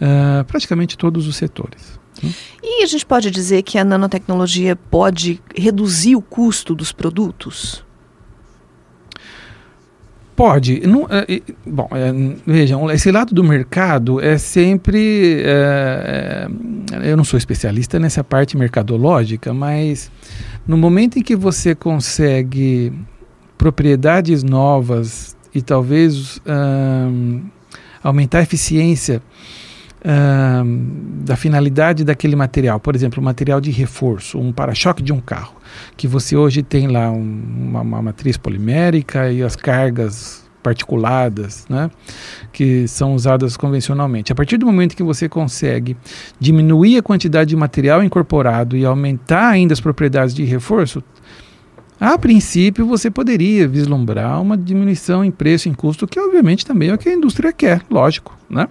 uh, 0.00 0.44
praticamente 0.44 0.96
todos 0.96 1.26
os 1.26 1.36
setores. 1.36 1.98
Né? 2.22 2.32
E 2.62 2.82
a 2.82 2.86
gente 2.86 3.06
pode 3.06 3.30
dizer 3.30 3.62
que 3.62 3.78
a 3.78 3.84
nanotecnologia 3.84 4.76
pode 4.76 5.40
reduzir 5.56 6.16
o 6.16 6.22
custo 6.22 6.74
dos 6.74 6.92
produtos? 6.92 7.84
Pode. 10.38 10.86
Não, 10.86 11.04
é, 11.10 11.42
bom, 11.66 11.88
é, 11.90 12.12
vejam, 12.46 12.88
esse 12.92 13.10
lado 13.10 13.34
do 13.34 13.42
mercado 13.42 14.20
é 14.20 14.38
sempre. 14.38 15.42
É, 15.42 16.48
é, 16.92 17.10
eu 17.10 17.16
não 17.16 17.24
sou 17.24 17.36
especialista 17.36 17.98
nessa 17.98 18.22
parte 18.22 18.56
mercadológica, 18.56 19.52
mas 19.52 20.12
no 20.64 20.76
momento 20.76 21.18
em 21.18 21.22
que 21.22 21.34
você 21.34 21.74
consegue 21.74 22.92
propriedades 23.58 24.44
novas 24.44 25.36
e 25.52 25.60
talvez 25.60 26.40
um, 26.46 27.42
aumentar 28.00 28.38
a 28.38 28.42
eficiência 28.42 29.20
da 31.24 31.34
finalidade 31.34 32.04
daquele 32.04 32.36
material, 32.36 32.78
por 32.78 32.94
exemplo, 32.94 33.20
material 33.20 33.60
de 33.60 33.72
reforço, 33.72 34.38
um 34.38 34.52
para-choque 34.52 35.02
de 35.02 35.12
um 35.12 35.20
carro 35.20 35.57
que 35.96 36.06
você 36.06 36.36
hoje 36.36 36.62
tem 36.62 36.88
lá 36.88 37.10
um, 37.10 37.42
uma, 37.68 37.80
uma 37.80 38.02
matriz 38.02 38.36
polimérica 38.36 39.30
e 39.30 39.42
as 39.42 39.56
cargas 39.56 40.48
particuladas, 40.62 41.64
né, 41.68 41.90
que 42.52 42.86
são 42.88 43.14
usadas 43.14 43.56
convencionalmente. 43.56 44.32
A 44.32 44.34
partir 44.34 44.56
do 44.58 44.66
momento 44.66 44.96
que 44.96 45.02
você 45.02 45.28
consegue 45.28 45.96
diminuir 46.38 46.98
a 46.98 47.02
quantidade 47.02 47.50
de 47.50 47.56
material 47.56 48.02
incorporado 48.02 48.76
e 48.76 48.84
aumentar 48.84 49.48
ainda 49.48 49.72
as 49.72 49.80
propriedades 49.80 50.34
de 50.34 50.44
reforço, 50.44 51.02
a 52.00 52.16
princípio 52.16 52.86
você 52.86 53.10
poderia 53.10 53.66
vislumbrar 53.66 54.40
uma 54.40 54.56
diminuição 54.56 55.24
em 55.24 55.30
preço, 55.30 55.68
em 55.68 55.74
custo, 55.74 56.06
que 56.06 56.20
obviamente 56.20 56.64
também 56.64 56.90
é 56.90 56.94
o 56.94 56.98
que 56.98 57.08
a 57.08 57.14
indústria 57.14 57.52
quer, 57.52 57.82
lógico, 57.90 58.36
né? 58.48 58.68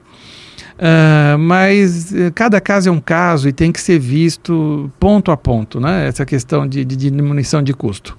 Uh, 0.77 1.37
mas 1.39 2.11
uh, 2.11 2.31
cada 2.35 2.61
caso 2.61 2.89
é 2.89 2.91
um 2.91 2.99
caso 2.99 3.49
e 3.49 3.51
tem 3.51 3.71
que 3.71 3.81
ser 3.81 3.97
visto 3.97 4.91
ponto 4.99 5.31
a 5.31 5.37
ponto, 5.37 5.79
né? 5.79 6.07
essa 6.07 6.23
questão 6.23 6.67
de, 6.67 6.85
de 6.85 6.95
diminuição 6.95 7.63
de 7.63 7.73
custo. 7.73 8.15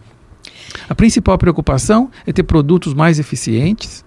A 0.88 0.94
principal 0.94 1.38
preocupação 1.38 2.10
é 2.26 2.32
ter 2.32 2.42
produtos 2.42 2.94
mais 2.94 3.20
eficientes, 3.20 4.04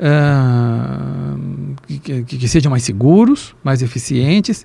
uh, 0.00 1.76
que, 1.86 2.24
que, 2.24 2.38
que, 2.38 2.48
sejam 2.48 2.70
mais 2.70 2.82
seguros, 2.82 3.54
mais 3.62 3.82
eficientes. 3.82 4.64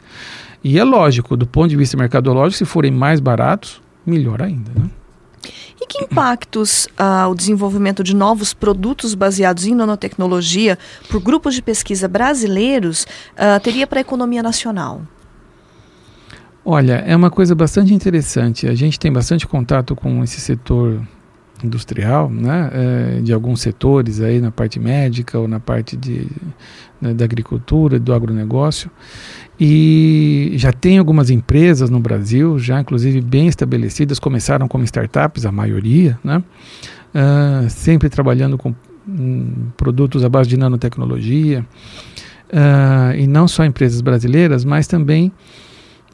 E 0.63 0.79
é 0.79 0.83
lógico, 0.83 1.37
do 1.37 1.45
ponto 1.45 1.69
de 1.69 1.77
vista 1.77 1.95
mercadológico, 1.95 2.57
se 2.57 2.65
forem 2.65 2.91
mais 2.91 3.19
baratos, 3.19 3.81
melhor 4.05 4.41
ainda. 4.41 4.71
Né? 4.75 4.89
E 5.81 5.87
que 5.87 6.03
impactos 6.03 6.87
ah, 6.95 7.27
o 7.27 7.33
desenvolvimento 7.33 8.03
de 8.03 8.15
novos 8.15 8.53
produtos 8.53 9.15
baseados 9.15 9.65
em 9.65 9.73
nanotecnologia 9.73 10.77
por 11.09 11.19
grupos 11.19 11.55
de 11.55 11.61
pesquisa 11.63 12.07
brasileiros 12.07 13.07
ah, 13.35 13.59
teria 13.59 13.87
para 13.87 13.99
a 13.99 14.01
economia 14.01 14.43
nacional? 14.43 15.01
Olha, 16.63 17.03
é 17.07 17.15
uma 17.15 17.31
coisa 17.31 17.55
bastante 17.55 17.91
interessante. 17.91 18.67
A 18.67 18.75
gente 18.75 18.99
tem 18.99 19.11
bastante 19.11 19.47
contato 19.47 19.95
com 19.95 20.23
esse 20.23 20.39
setor 20.39 21.01
industrial, 21.63 22.29
né, 22.29 22.69
é, 22.73 23.21
de 23.21 23.33
alguns 23.33 23.61
setores 23.61 24.19
aí 24.19 24.39
na 24.39 24.51
parte 24.51 24.79
médica 24.79 25.37
ou 25.39 25.47
na 25.47 25.59
parte 25.59 25.95
de, 25.95 26.27
né, 26.99 27.13
da 27.13 27.25
agricultura, 27.25 27.99
do 27.99 28.13
agronegócio. 28.13 28.89
E 29.63 30.53
já 30.55 30.73
tem 30.73 30.97
algumas 30.97 31.29
empresas 31.29 31.91
no 31.91 31.99
Brasil, 31.99 32.57
já 32.57 32.81
inclusive 32.81 33.21
bem 33.21 33.45
estabelecidas, 33.45 34.17
começaram 34.17 34.67
como 34.67 34.83
startups, 34.83 35.45
a 35.45 35.51
maioria, 35.51 36.17
né, 36.23 36.43
uh, 37.13 37.69
sempre 37.69 38.09
trabalhando 38.09 38.57
com 38.57 38.73
um, 39.07 39.67
produtos 39.77 40.25
à 40.25 40.29
base 40.29 40.49
de 40.49 40.57
nanotecnologia. 40.57 41.63
Uh, 42.49 43.15
e 43.15 43.27
não 43.27 43.47
só 43.47 43.63
empresas 43.63 44.01
brasileiras, 44.01 44.65
mas 44.65 44.87
também 44.87 45.31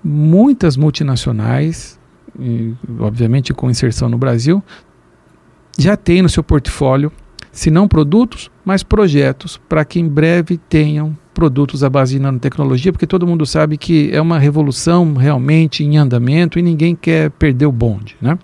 muitas 0.04 0.75
multinacionais, 0.75 1.98
e, 2.38 2.74
obviamente 3.00 3.54
com 3.54 3.70
inserção 3.70 4.10
no 4.10 4.18
Brasil, 4.18 4.62
já 5.80 5.96
tem 5.96 6.22
no 6.22 6.27
seu 6.27 6.44
portfólio, 6.44 7.13
se 7.50 7.72
não 7.72 7.88
produtos, 7.88 8.51
mas 8.66 8.84
projetos 8.84 9.56
para 9.70 9.86
que 9.86 10.01
em 10.01 10.08
breve 10.08 10.58
tenham 10.58 11.18
produtos 11.38 11.84
à 11.84 11.89
base 11.89 12.15
de 12.15 12.20
nanotecnologia, 12.20 12.91
porque 12.91 13.06
todo 13.06 13.27
mundo 13.27 13.46
sabe 13.46 13.77
que 13.77 14.10
é 14.12 14.20
uma 14.20 14.39
revolução 14.39 15.13
realmente 15.13 15.84
em 15.84 15.96
andamento 15.96 16.58
e 16.58 16.63
ninguém 16.63 16.96
quer 16.96 17.29
perder 17.29 17.67
o 17.67 17.72
bonde, 17.72 18.17
né? 18.20 18.39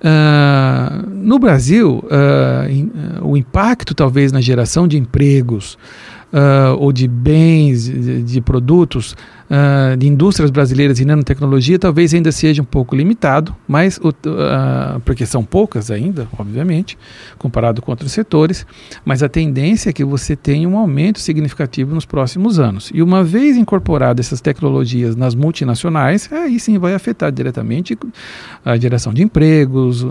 Uh, 0.00 1.08
no 1.08 1.38
Brasil, 1.38 2.02
uh, 2.04 2.68
in, 2.68 2.90
uh, 3.22 3.28
o 3.28 3.36
impacto 3.36 3.94
talvez 3.94 4.32
na 4.32 4.40
geração 4.40 4.88
de 4.88 4.98
empregos, 4.98 5.78
uh, 6.32 6.76
ou 6.80 6.92
de 6.92 7.06
bens, 7.06 7.84
de, 7.84 8.24
de 8.24 8.40
produtos, 8.40 9.14
uh, 9.50 9.96
de 9.96 10.06
indústrias 10.06 10.50
brasileiras 10.50 11.00
em 11.00 11.04
nanotecnologia, 11.04 11.78
talvez 11.78 12.12
ainda 12.14 12.32
seja 12.32 12.62
um 12.62 12.64
pouco 12.64 12.94
limitado, 12.94 13.54
mas 13.66 13.98
uh, 13.98 15.00
porque 15.04 15.26
são 15.26 15.44
poucas 15.44 15.90
ainda, 15.90 16.28
obviamente, 16.38 16.98
comparado 17.38 17.80
com 17.82 17.90
outros 17.90 18.12
setores, 18.12 18.66
mas 19.04 19.22
a 19.22 19.28
tendência 19.28 19.90
é 19.90 19.92
que 19.92 20.04
você 20.04 20.36
tenha 20.36 20.68
um 20.68 20.76
aumento 20.76 21.18
significativo 21.18 21.94
nos 21.94 22.04
próximos 22.04 22.58
anos. 22.58 22.90
E 22.92 23.02
uma 23.02 23.22
vez 23.22 23.56
incorporadas 23.56 24.26
essas 24.26 24.40
tecnologias 24.40 25.16
nas 25.16 25.34
multinacionais, 25.34 26.30
aí 26.32 26.58
sim 26.58 26.78
vai 26.78 26.94
afetar 26.94 27.30
diretamente 27.32 27.96
a 28.64 28.76
geração 28.76 29.12
de 29.12 29.22
empregos, 29.22 30.06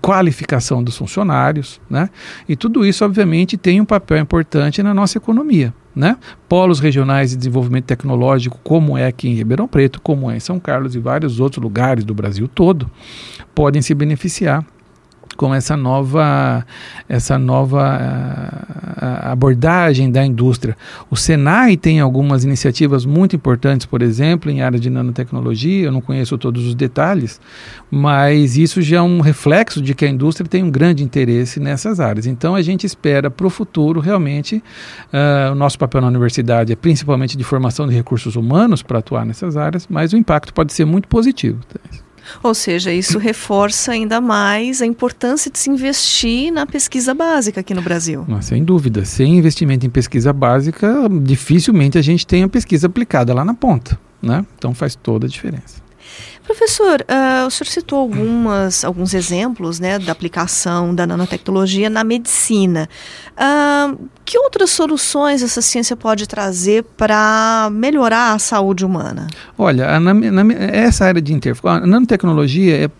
qualificação 0.00 0.82
dos 0.82 0.96
funcionários, 0.96 1.80
né? 1.88 2.10
E 2.48 2.56
tudo 2.56 2.84
isso, 2.84 3.04
obviamente, 3.04 3.56
tem 3.56 3.80
um 3.80 3.84
papel 3.84 4.18
importante 4.18 4.82
na 4.82 4.92
nossa 4.92 5.18
economia. 5.18 5.72
Né? 5.94 6.16
Polos 6.48 6.80
regionais 6.80 7.30
de 7.30 7.36
desenvolvimento 7.36 7.84
tecnológico, 7.84 8.58
como 8.64 8.98
é 8.98 9.06
aqui 9.06 9.28
em 9.28 9.34
Ribeirão 9.34 9.68
Preto, 9.68 10.00
como 10.00 10.28
é 10.30 10.36
em 10.36 10.40
São 10.40 10.58
Carlos 10.58 10.96
e 10.96 10.98
vários 10.98 11.38
outros 11.38 11.62
lugares 11.62 12.04
do 12.04 12.12
Brasil 12.12 12.48
todo, 12.48 12.90
podem 13.54 13.80
se 13.80 13.94
beneficiar 13.94 14.66
com 15.34 15.54
essa 15.54 15.76
nova, 15.76 16.64
essa 17.08 17.38
nova 17.38 17.98
uh, 17.98 19.30
abordagem 19.30 20.10
da 20.10 20.24
indústria. 20.24 20.76
O 21.10 21.16
Senai 21.16 21.76
tem 21.76 22.00
algumas 22.00 22.44
iniciativas 22.44 23.04
muito 23.04 23.36
importantes, 23.36 23.86
por 23.86 24.02
exemplo, 24.02 24.50
em 24.50 24.62
área 24.62 24.78
de 24.78 24.88
nanotecnologia, 24.90 25.86
eu 25.86 25.92
não 25.92 26.00
conheço 26.00 26.38
todos 26.38 26.66
os 26.66 26.74
detalhes, 26.74 27.40
mas 27.90 28.56
isso 28.56 28.80
já 28.80 28.98
é 28.98 29.02
um 29.02 29.20
reflexo 29.20 29.80
de 29.82 29.94
que 29.94 30.04
a 30.04 30.08
indústria 30.08 30.48
tem 30.48 30.62
um 30.62 30.70
grande 30.70 31.02
interesse 31.02 31.60
nessas 31.60 32.00
áreas. 32.00 32.26
Então 32.26 32.54
a 32.54 32.62
gente 32.62 32.86
espera 32.86 33.30
para 33.30 33.46
o 33.46 33.50
futuro 33.50 34.00
realmente, 34.00 34.62
uh, 35.12 35.52
o 35.52 35.54
nosso 35.54 35.78
papel 35.78 36.00
na 36.00 36.08
universidade 36.08 36.72
é 36.72 36.76
principalmente 36.76 37.36
de 37.36 37.44
formação 37.44 37.86
de 37.86 37.94
recursos 37.94 38.36
humanos 38.36 38.82
para 38.82 38.98
atuar 38.98 39.24
nessas 39.24 39.56
áreas, 39.56 39.86
mas 39.88 40.12
o 40.12 40.16
impacto 40.16 40.52
pode 40.52 40.72
ser 40.72 40.84
muito 40.84 41.08
positivo. 41.08 41.58
Ou 42.42 42.54
seja, 42.54 42.92
isso 42.92 43.18
reforça 43.18 43.92
ainda 43.92 44.20
mais 44.20 44.80
a 44.82 44.86
importância 44.86 45.50
de 45.50 45.58
se 45.58 45.70
investir 45.70 46.52
na 46.52 46.66
pesquisa 46.66 47.14
básica 47.14 47.60
aqui 47.60 47.74
no 47.74 47.82
Brasil. 47.82 48.24
sem 48.40 48.64
dúvida. 48.64 49.04
Sem 49.04 49.38
investimento 49.38 49.86
em 49.86 49.90
pesquisa 49.90 50.32
básica, 50.32 51.08
dificilmente 51.22 51.98
a 51.98 52.02
gente 52.02 52.26
tem 52.26 52.42
a 52.42 52.48
pesquisa 52.48 52.86
aplicada 52.86 53.32
lá 53.34 53.44
na 53.44 53.54
ponta. 53.54 53.98
Né? 54.22 54.44
Então 54.56 54.74
faz 54.74 54.94
toda 54.94 55.26
a 55.26 55.28
diferença. 55.28 55.82
Professor, 56.44 57.00
uh, 57.02 57.46
o 57.46 57.50
senhor 57.50 57.68
citou 57.68 57.98
algumas, 57.98 58.84
alguns 58.84 59.14
exemplos 59.14 59.80
né, 59.80 59.98
da 59.98 60.12
aplicação 60.12 60.94
da 60.94 61.06
nanotecnologia 61.06 61.88
na 61.88 62.04
medicina. 62.04 62.88
Uh, 63.32 64.08
que 64.24 64.38
outras 64.38 64.70
soluções 64.70 65.42
essa 65.42 65.62
ciência 65.62 65.96
pode 65.96 66.26
trazer 66.26 66.84
para 66.96 67.70
melhorar 67.72 68.34
a 68.34 68.38
saúde 68.38 68.84
humana? 68.84 69.26
Olha, 69.56 69.98
na, 69.98 70.12
na, 70.12 70.52
essa 70.54 71.06
área 71.06 71.22
de 71.22 71.32
interface, 71.32 71.82
a 71.82 71.86
nanotecnologia 71.86 72.84
é 72.84 72.90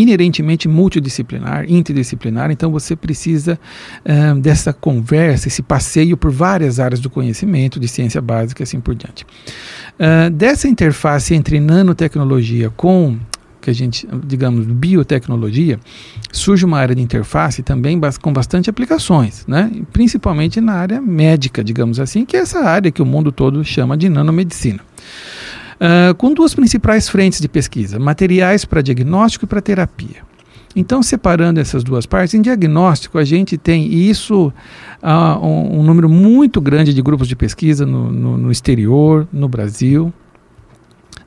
inerentemente 0.00 0.68
multidisciplinar, 0.68 1.70
interdisciplinar, 1.70 2.50
então 2.50 2.70
você 2.70 2.94
precisa 2.96 3.58
uh, 4.04 4.38
dessa 4.40 4.72
conversa, 4.72 5.48
esse 5.48 5.62
passeio 5.62 6.16
por 6.16 6.30
várias 6.30 6.80
áreas 6.80 7.00
do 7.00 7.10
conhecimento, 7.10 7.78
de 7.78 7.88
ciência 7.88 8.20
básica 8.20 8.62
e 8.62 8.64
assim 8.64 8.80
por 8.80 8.94
diante. 8.94 9.24
Uh, 9.98 10.30
dessa 10.30 10.68
interface 10.68 11.34
entre 11.34 11.60
nanotecnologia 11.60 12.70
com 12.70 13.18
que 13.60 13.70
a 13.70 13.74
gente, 13.74 14.08
digamos, 14.24 14.66
biotecnologia, 14.66 15.78
surge 16.32 16.64
uma 16.64 16.78
área 16.78 16.94
de 16.94 17.02
interface 17.02 17.62
também 17.62 18.00
com 18.20 18.32
bastante 18.32 18.70
aplicações, 18.70 19.44
né? 19.46 19.70
principalmente 19.92 20.60
na 20.60 20.72
área 20.72 21.00
médica, 21.00 21.62
digamos 21.62 22.00
assim, 22.00 22.24
que 22.24 22.36
é 22.36 22.40
essa 22.40 22.60
área 22.60 22.90
que 22.90 23.02
o 23.02 23.06
mundo 23.06 23.30
todo 23.30 23.62
chama 23.62 23.96
de 23.96 24.08
nanomedicina. 24.08 24.80
Uh, 25.80 26.14
com 26.16 26.34
duas 26.34 26.54
principais 26.54 27.08
frentes 27.08 27.40
de 27.40 27.48
pesquisa: 27.48 27.98
materiais 27.98 28.66
para 28.66 28.82
diagnóstico 28.82 29.46
e 29.46 29.48
para 29.48 29.62
terapia. 29.62 30.30
Então, 30.76 31.02
separando 31.02 31.58
essas 31.58 31.82
duas 31.82 32.06
partes, 32.06 32.34
em 32.34 32.42
diagnóstico 32.42 33.18
a 33.18 33.24
gente 33.24 33.58
tem, 33.58 33.92
isso 33.92 34.52
uh, 35.02 35.44
um, 35.44 35.80
um, 35.80 35.82
número 35.82 36.08
muito 36.08 36.60
grande 36.60 36.94
de 36.94 37.02
grupos 37.02 37.26
de 37.26 37.34
pesquisa 37.34 37.84
no, 37.84 38.12
no, 38.12 38.38
no 38.38 38.52
exterior, 38.52 39.26
no 39.32 39.48
Brasil, 39.48 40.12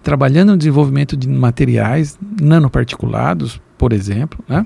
trabalhando 0.01 0.51
no 0.51 0.57
desenvolvimento 0.57 1.17
de 1.17 1.27
materiais 1.27 2.17
nanoparticulados, 2.41 3.59
por 3.77 3.91
exemplo, 3.91 4.39
né, 4.47 4.65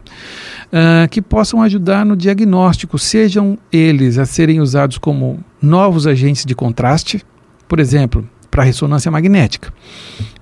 uh, 0.67 1.09
que 1.09 1.23
possam 1.23 1.63
ajudar 1.63 2.05
no 2.05 2.15
diagnóstico, 2.15 2.99
sejam 2.99 3.57
eles 3.71 4.19
a 4.19 4.25
serem 4.25 4.61
usados 4.61 4.99
como 4.99 5.39
novos 5.59 6.05
agentes 6.05 6.45
de 6.45 6.53
contraste, 6.53 7.23
por 7.67 7.79
exemplo, 7.79 8.27
para 8.57 8.63
ressonância 8.63 9.11
magnética. 9.11 9.71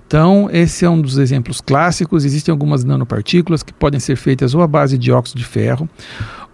Então, 0.06 0.48
esse 0.50 0.86
é 0.86 0.88
um 0.88 0.98
dos 0.98 1.18
exemplos 1.18 1.60
clássicos. 1.60 2.24
Existem 2.24 2.50
algumas 2.50 2.82
nanopartículas 2.82 3.62
que 3.62 3.74
podem 3.74 4.00
ser 4.00 4.16
feitas 4.16 4.54
ou 4.54 4.62
à 4.62 4.66
base 4.66 4.96
de 4.96 5.12
óxido 5.12 5.38
de 5.38 5.44
ferro 5.44 5.86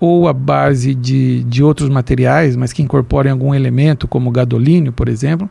ou 0.00 0.26
à 0.26 0.32
base 0.32 0.92
de, 0.92 1.44
de 1.44 1.62
outros 1.62 1.88
materiais, 1.88 2.56
mas 2.56 2.72
que 2.72 2.82
incorporem 2.82 3.30
algum 3.30 3.54
elemento, 3.54 4.08
como 4.08 4.32
gadolínio, 4.32 4.92
por 4.92 5.08
exemplo, 5.08 5.48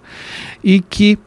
e 0.62 0.82
que 0.82 1.18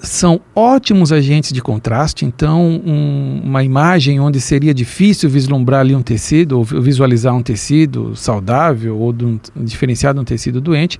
são 0.00 0.40
ótimos 0.54 1.12
agentes 1.12 1.52
de 1.52 1.60
contraste, 1.60 2.24
então 2.24 2.80
um, 2.84 3.40
uma 3.44 3.64
imagem 3.64 4.20
onde 4.20 4.40
seria 4.40 4.72
difícil 4.72 5.28
vislumbrar 5.28 5.80
ali 5.80 5.94
um 5.94 6.02
tecido 6.02 6.58
ou 6.58 6.64
visualizar 6.64 7.34
um 7.34 7.42
tecido 7.42 8.14
saudável 8.14 8.96
ou 8.96 9.10
um, 9.12 9.38
diferenciado 9.56 10.18
de 10.18 10.22
um 10.22 10.24
tecido 10.24 10.60
doente, 10.60 10.98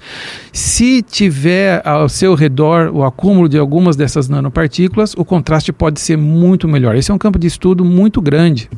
se 0.53 1.01
tiver 1.03 1.81
ao 1.87 2.09
seu 2.09 2.35
redor 2.35 2.91
o 2.93 3.05
acúmulo 3.05 3.49
de 3.49 3.57
algumas 3.57 3.95
dessas 3.95 4.29
nanopartículas, 4.29 5.15
o 5.17 5.25
contraste 5.25 5.73
pode 5.73 6.01
ser 6.01 6.17
muito 6.17 6.67
melhor. 6.67 6.97
Esse 6.97 7.11
é 7.11 7.15
um 7.15 7.19
campo 7.19 7.39
de 7.39 7.47
estudo 7.47 7.85
muito 7.85 8.21
grande 8.21 8.69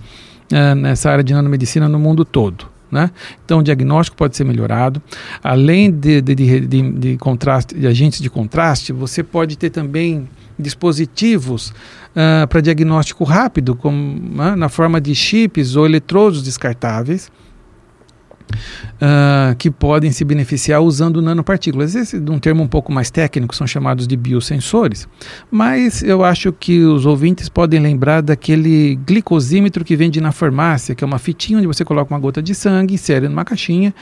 uh, 0.53 0.75
nessa 0.75 1.11
área 1.11 1.25
de 1.25 1.33
nanomedicina 1.33 1.89
no 1.89 1.99
mundo 1.99 2.25
todo. 2.25 2.80
Né? 2.91 3.11
Então, 3.45 3.61
o 3.61 3.63
diagnóstico 3.63 4.17
pode 4.17 4.37
ser 4.37 4.45
melhorado. 4.45 5.01
Além 5.43 5.91
de, 5.91 6.21
de, 6.21 6.35
de, 6.35 6.93
de, 6.93 7.17
contraste, 7.17 7.75
de 7.75 7.87
agentes 7.87 8.21
de 8.21 8.29
contraste, 8.29 8.93
você 8.93 9.23
pode 9.23 9.57
ter 9.57 9.71
também 9.71 10.29
dispositivos 10.59 11.71
uh, 11.71 12.47
para 12.49 12.61
diagnóstico 12.61 13.25
rápido, 13.25 13.75
como 13.75 13.97
uh, 13.97 14.57
na 14.57 14.69
forma 14.69 15.01
de 15.01 15.15
chips 15.15 15.77
ou 15.77 15.87
eletrodos 15.87 16.43
descartáveis, 16.43 17.31
uh, 18.51 19.55
que 19.57 19.71
podem 19.71 20.11
se 20.11 20.25
beneficiar 20.25 20.83
usando 20.83 21.23
nanopartículas. 21.23 21.95
Esse 21.95 22.17
é 22.17 22.31
um 22.31 22.39
termo 22.39 22.63
um 22.63 22.69
pouco 22.69 22.93
mais 22.93 23.11
técnico, 23.11 23.55
são 23.55 23.67
chamados 23.67 24.07
de 24.07 24.17
biosensores, 24.17 25.09
mas 25.51 26.03
eu 26.03 26.25
acho 26.25 26.53
que 26.53 26.81
os 26.81 27.07
ouvintes 27.07 27.49
podem 27.49 27.81
lembrar 27.81 28.21
daquele 28.21 28.97
glicosímetro 29.07 29.85
que 29.85 29.97
vende 29.97 30.21
na 30.21 30.33
farmácia, 30.33 30.95
que 30.95 31.05
é 31.05 31.07
uma 31.07 31.19
fitinha 31.19 31.59
onde 31.59 31.67
você 31.67 31.85
coloca 31.85 32.13
uma 32.13 32.21
gota 32.21 32.43
de 32.43 32.55
sangue, 32.55 32.95
insere 32.95 33.29
numa 33.29 33.45
caixinha 33.45 33.95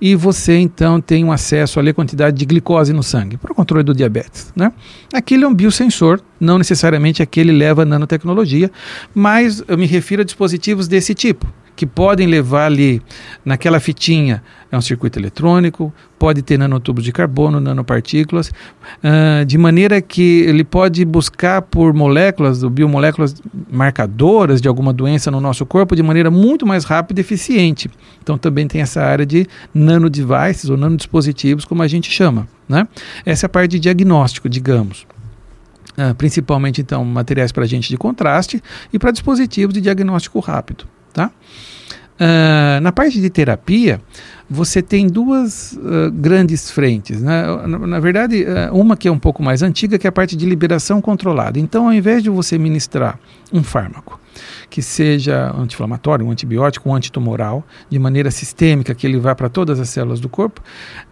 e 0.00 0.14
você 0.14 0.58
então 0.58 1.00
tem 1.00 1.24
um 1.24 1.32
acesso 1.32 1.80
à 1.80 1.94
quantidade 1.94 2.36
de 2.36 2.44
glicose 2.44 2.92
no 2.92 3.02
sangue, 3.02 3.36
para 3.36 3.52
o 3.52 3.54
controle 3.54 3.84
do 3.84 3.94
diabetes. 3.94 4.52
Né? 4.56 4.72
É 5.12 5.46
um 5.46 5.54
biosensor, 5.54 6.20
não 6.40 6.58
necessariamente 6.58 7.22
aquele 7.22 7.52
leva 7.52 7.84
nanotecnologia, 7.84 8.70
mas 9.14 9.62
eu 9.68 9.76
me 9.76 9.86
refiro 9.86 10.22
a 10.22 10.24
dispositivos 10.24 10.88
desse 10.88 11.14
tipo 11.14 11.46
que 11.76 11.86
podem 11.86 12.26
levar 12.26 12.66
ali 12.66 13.02
naquela 13.44 13.80
fitinha 13.80 14.42
é 14.74 14.76
um 14.76 14.80
circuito 14.80 15.18
eletrônico, 15.18 15.92
pode 16.18 16.42
ter 16.42 16.58
nanotubos 16.58 17.04
de 17.04 17.12
carbono, 17.12 17.60
nanopartículas, 17.60 18.48
uh, 18.48 19.44
de 19.44 19.56
maneira 19.56 20.02
que 20.02 20.40
ele 20.40 20.64
pode 20.64 21.04
buscar 21.04 21.62
por 21.62 21.94
moléculas, 21.94 22.64
biomoléculas 22.64 23.36
marcadoras 23.70 24.60
de 24.60 24.66
alguma 24.66 24.92
doença 24.92 25.30
no 25.30 25.40
nosso 25.40 25.64
corpo 25.64 25.94
de 25.94 26.02
maneira 26.02 26.30
muito 26.30 26.66
mais 26.66 26.84
rápida 26.84 27.20
e 27.20 27.22
eficiente. 27.22 27.88
Então 28.22 28.36
também 28.36 28.66
tem 28.66 28.80
essa 28.80 29.00
área 29.00 29.24
de 29.24 29.46
nanodevices 29.72 30.68
ou 30.68 30.76
nanodispositivos, 30.76 31.64
como 31.64 31.82
a 31.82 31.86
gente 31.86 32.10
chama. 32.10 32.48
Né? 32.68 32.88
Essa 33.24 33.46
é 33.46 33.48
a 33.48 33.50
parte 33.50 33.72
de 33.72 33.80
diagnóstico, 33.80 34.48
digamos. 34.48 35.06
Uh, 35.96 36.12
principalmente 36.16 36.80
então 36.80 37.04
materiais 37.04 37.52
para 37.52 37.62
agente 37.62 37.88
de 37.88 37.96
contraste 37.96 38.60
e 38.92 38.98
para 38.98 39.12
dispositivos 39.12 39.72
de 39.72 39.80
diagnóstico 39.80 40.40
rápido. 40.40 40.84
Tá? 41.14 41.30
Uh, 42.14 42.80
na 42.80 42.92
parte 42.92 43.20
de 43.20 43.30
terapia, 43.30 44.00
você 44.48 44.82
tem 44.82 45.06
duas 45.06 45.72
uh, 45.72 46.12
grandes 46.12 46.70
frentes. 46.70 47.22
Né? 47.22 47.44
Na, 47.66 47.78
na 47.78 48.00
verdade, 48.00 48.44
uh, 48.44 48.76
uma 48.76 48.96
que 48.96 49.08
é 49.08 49.10
um 49.10 49.18
pouco 49.18 49.42
mais 49.42 49.62
antiga, 49.62 49.98
que 49.98 50.06
é 50.06 50.10
a 50.10 50.12
parte 50.12 50.36
de 50.36 50.44
liberação 50.44 51.00
controlada. 51.00 51.58
Então, 51.58 51.86
ao 51.86 51.92
invés 51.92 52.22
de 52.22 52.30
você 52.30 52.58
ministrar 52.58 53.18
um 53.52 53.62
fármaco 53.62 54.20
que 54.68 54.82
seja 54.82 55.52
anti-inflamatório, 55.56 56.26
um 56.26 56.30
antibiótico, 56.30 56.90
um 56.90 56.94
antitumoral, 56.94 57.64
de 57.88 57.98
maneira 57.98 58.30
sistêmica, 58.30 58.94
que 58.94 59.06
ele 59.06 59.18
vá 59.18 59.34
para 59.34 59.48
todas 59.48 59.78
as 59.78 59.88
células 59.88 60.18
do 60.18 60.28
corpo, 60.28 60.60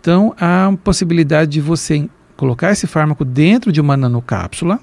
então 0.01 0.35
há 0.38 0.67
a 0.67 0.77
possibilidade 0.77 1.53
de 1.53 1.61
você 1.61 2.09
colocar 2.37 2.73
esse 2.73 2.88
fármaco 2.88 3.25
dentro 3.25 3.71
de 3.71 3.81
uma 3.81 3.97
nanocápsula, 3.97 4.81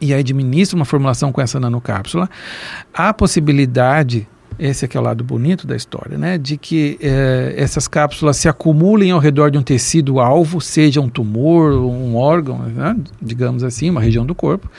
e 0.00 0.12
administra 0.12 0.76
uma 0.76 0.84
formulação 0.84 1.32
com 1.32 1.40
essa 1.40 1.58
nanocápsula, 1.60 2.28
há 2.92 3.12
possibilidade 3.12 4.26
esse 4.58 4.84
aqui 4.84 4.96
é 4.96 5.00
o 5.00 5.02
lado 5.02 5.24
bonito 5.24 5.66
da 5.66 5.74
história, 5.74 6.16
né? 6.16 6.38
De 6.38 6.56
que 6.56 6.96
eh, 7.00 7.54
essas 7.56 7.88
cápsulas 7.88 8.36
se 8.36 8.48
acumulem 8.48 9.10
ao 9.10 9.18
redor 9.18 9.50
de 9.50 9.58
um 9.58 9.62
tecido 9.62 10.20
alvo, 10.20 10.60
seja 10.60 11.00
um 11.00 11.08
tumor, 11.08 11.72
um 11.72 12.14
órgão, 12.14 12.58
né? 12.58 12.96
digamos 13.20 13.64
assim, 13.64 13.90
uma 13.90 14.00
região 14.00 14.24
do 14.24 14.34
corpo. 14.34 14.70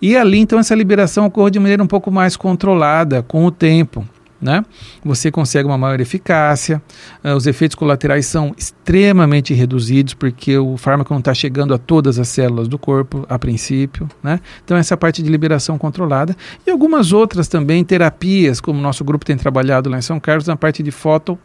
E 0.00 0.16
ali, 0.16 0.38
então, 0.38 0.58
essa 0.58 0.74
liberação 0.74 1.26
ocorre 1.26 1.50
de 1.50 1.58
maneira 1.58 1.82
um 1.82 1.86
pouco 1.86 2.10
mais 2.10 2.36
controlada 2.36 3.22
com 3.22 3.44
o 3.44 3.50
tempo 3.50 4.06
né? 4.40 4.64
Você 5.04 5.30
consegue 5.30 5.68
uma 5.68 5.78
maior 5.78 6.00
eficácia, 6.00 6.82
uh, 7.24 7.34
os 7.34 7.46
efeitos 7.46 7.74
colaterais 7.74 8.26
são 8.26 8.54
extremamente 8.56 9.52
reduzidos 9.52 10.14
porque 10.14 10.56
o 10.56 10.76
fármaco 10.76 11.12
não 11.12 11.18
está 11.18 11.34
chegando 11.34 11.74
a 11.74 11.78
todas 11.78 12.18
as 12.18 12.28
células 12.28 12.68
do 12.68 12.78
corpo 12.78 13.26
a 13.28 13.38
princípio, 13.38 14.08
né? 14.22 14.40
Então 14.64 14.76
essa 14.76 14.96
parte 14.96 15.22
de 15.22 15.30
liberação 15.30 15.76
controlada 15.76 16.36
e 16.66 16.70
algumas 16.70 17.12
outras 17.12 17.48
também 17.48 17.84
terapias, 17.84 18.60
como 18.60 18.78
o 18.78 18.82
nosso 18.82 19.04
grupo 19.04 19.24
tem 19.24 19.36
trabalhado 19.36 19.90
lá 19.90 19.98
em 19.98 20.02
São 20.02 20.20
Carlos 20.20 20.46
na 20.46 20.56
parte 20.56 20.82
de 20.82 20.90
fóton 20.90 21.36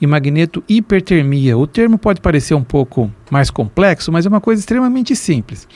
e 0.00 0.06
magneto 0.06 0.62
hipertermia. 0.68 1.56
O 1.56 1.66
termo 1.66 1.98
pode 1.98 2.20
parecer 2.20 2.54
um 2.54 2.64
pouco 2.64 3.10
mais 3.30 3.50
complexo, 3.50 4.12
mas 4.12 4.26
é 4.26 4.28
uma 4.28 4.40
coisa 4.40 4.60
extremamente 4.60 5.16
simples. 5.16 5.66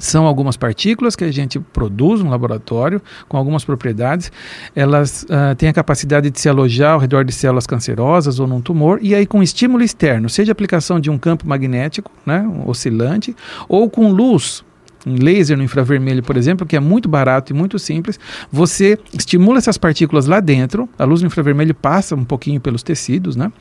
São 0.00 0.26
algumas 0.26 0.56
partículas 0.56 1.14
que 1.14 1.22
a 1.22 1.30
gente 1.30 1.60
produz 1.60 2.22
no 2.22 2.30
laboratório 2.30 3.02
com 3.28 3.36
algumas 3.36 3.64
propriedades. 3.64 4.32
Elas 4.74 5.24
uh, 5.24 5.54
têm 5.56 5.68
a 5.68 5.72
capacidade 5.72 6.30
de 6.30 6.40
se 6.40 6.48
alojar 6.48 6.94
ao 6.94 6.98
redor 6.98 7.22
de 7.22 7.32
células 7.32 7.66
cancerosas 7.66 8.40
ou 8.40 8.46
num 8.46 8.62
tumor, 8.62 8.98
e 9.02 9.14
aí 9.14 9.26
com 9.26 9.42
estímulo 9.42 9.84
externo, 9.84 10.28
seja 10.28 10.52
aplicação 10.52 10.98
de 10.98 11.10
um 11.10 11.18
campo 11.18 11.46
magnético, 11.46 12.10
né, 12.24 12.40
um 12.40 12.68
oscilante, 12.68 13.36
ou 13.68 13.90
com 13.90 14.10
luz, 14.10 14.64
um 15.06 15.14
laser 15.14 15.56
no 15.56 15.62
infravermelho, 15.62 16.22
por 16.22 16.36
exemplo, 16.36 16.66
que 16.66 16.76
é 16.76 16.80
muito 16.80 17.08
barato 17.08 17.52
e 17.52 17.54
muito 17.54 17.78
simples, 17.78 18.18
você 18.50 18.98
estimula 19.12 19.58
essas 19.58 19.76
partículas 19.76 20.26
lá 20.26 20.40
dentro, 20.40 20.88
a 20.98 21.04
luz 21.04 21.20
no 21.20 21.26
infravermelho 21.26 21.74
passa 21.74 22.14
um 22.14 22.24
pouquinho 22.24 22.60
pelos 22.60 22.82
tecidos, 22.82 23.36
né? 23.36 23.52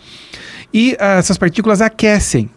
E 0.73 0.93
uh, 0.93 1.17
essas 1.17 1.37
partículas 1.37 1.81
aquecem 1.81 2.49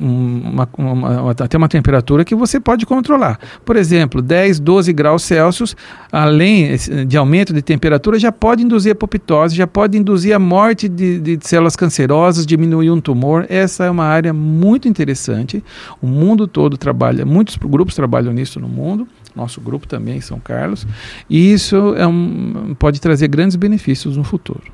uma, 0.00 0.68
uma, 0.76 1.30
até 1.30 1.56
uma 1.56 1.68
temperatura 1.68 2.24
que 2.24 2.34
você 2.34 2.60
pode 2.60 2.86
controlar. 2.86 3.38
Por 3.64 3.76
exemplo, 3.76 4.22
10, 4.22 4.60
12 4.60 4.92
graus 4.92 5.22
Celsius, 5.22 5.76
além 6.10 6.76
de 7.06 7.16
aumento 7.16 7.52
de 7.52 7.62
temperatura, 7.62 8.18
já 8.18 8.32
pode 8.32 8.62
induzir 8.62 8.92
apoptose, 8.92 9.56
já 9.56 9.66
pode 9.66 9.98
induzir 9.98 10.34
a 10.34 10.38
morte 10.38 10.88
de, 10.88 11.18
de 11.18 11.38
células 11.40 11.76
cancerosas, 11.76 12.46
diminuir 12.46 12.90
um 12.90 13.00
tumor. 13.00 13.46
Essa 13.48 13.84
é 13.84 13.90
uma 13.90 14.04
área 14.04 14.32
muito 14.32 14.88
interessante. 14.88 15.62
O 16.00 16.06
mundo 16.06 16.46
todo 16.46 16.76
trabalha, 16.76 17.24
muitos 17.24 17.56
grupos 17.56 17.94
trabalham 17.94 18.32
nisso 18.32 18.60
no 18.60 18.68
mundo 18.68 19.06
nosso 19.36 19.60
grupo 19.60 19.86
também 19.86 20.16
em 20.16 20.20
São 20.20 20.40
Carlos, 20.40 20.86
e 21.28 21.52
isso 21.52 21.94
é 21.94 22.06
um, 22.06 22.74
pode 22.78 22.98
trazer 23.00 23.28
grandes 23.28 23.54
benefícios 23.54 24.16
no 24.16 24.24
futuro. 24.24 24.72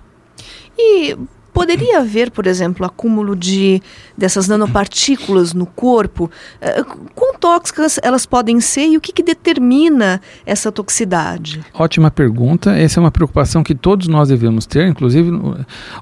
E 0.78 1.16
Poderia 1.52 1.98
haver, 1.98 2.30
por 2.30 2.46
exemplo, 2.46 2.86
acúmulo 2.86 3.36
de 3.36 3.82
dessas 4.16 4.48
nanopartículas 4.48 5.52
no 5.52 5.66
corpo? 5.66 6.30
Uh, 6.60 7.08
quão 7.14 7.34
tóxicas 7.34 8.00
elas 8.02 8.24
podem 8.24 8.60
ser 8.60 8.86
e 8.86 8.96
o 8.96 9.00
que, 9.00 9.12
que, 9.12 9.22
determina 9.22 10.20
essa 10.46 10.72
toxicidade? 10.72 11.60
Ótima 11.74 12.10
pergunta. 12.10 12.76
Essa 12.76 12.98
é 12.98 13.00
uma 13.00 13.10
preocupação 13.10 13.62
que 13.62 13.74
todos 13.74 14.08
nós 14.08 14.28
devemos 14.28 14.64
ter. 14.64 14.86
Inclusive, 14.86 15.30
o, 15.30 15.56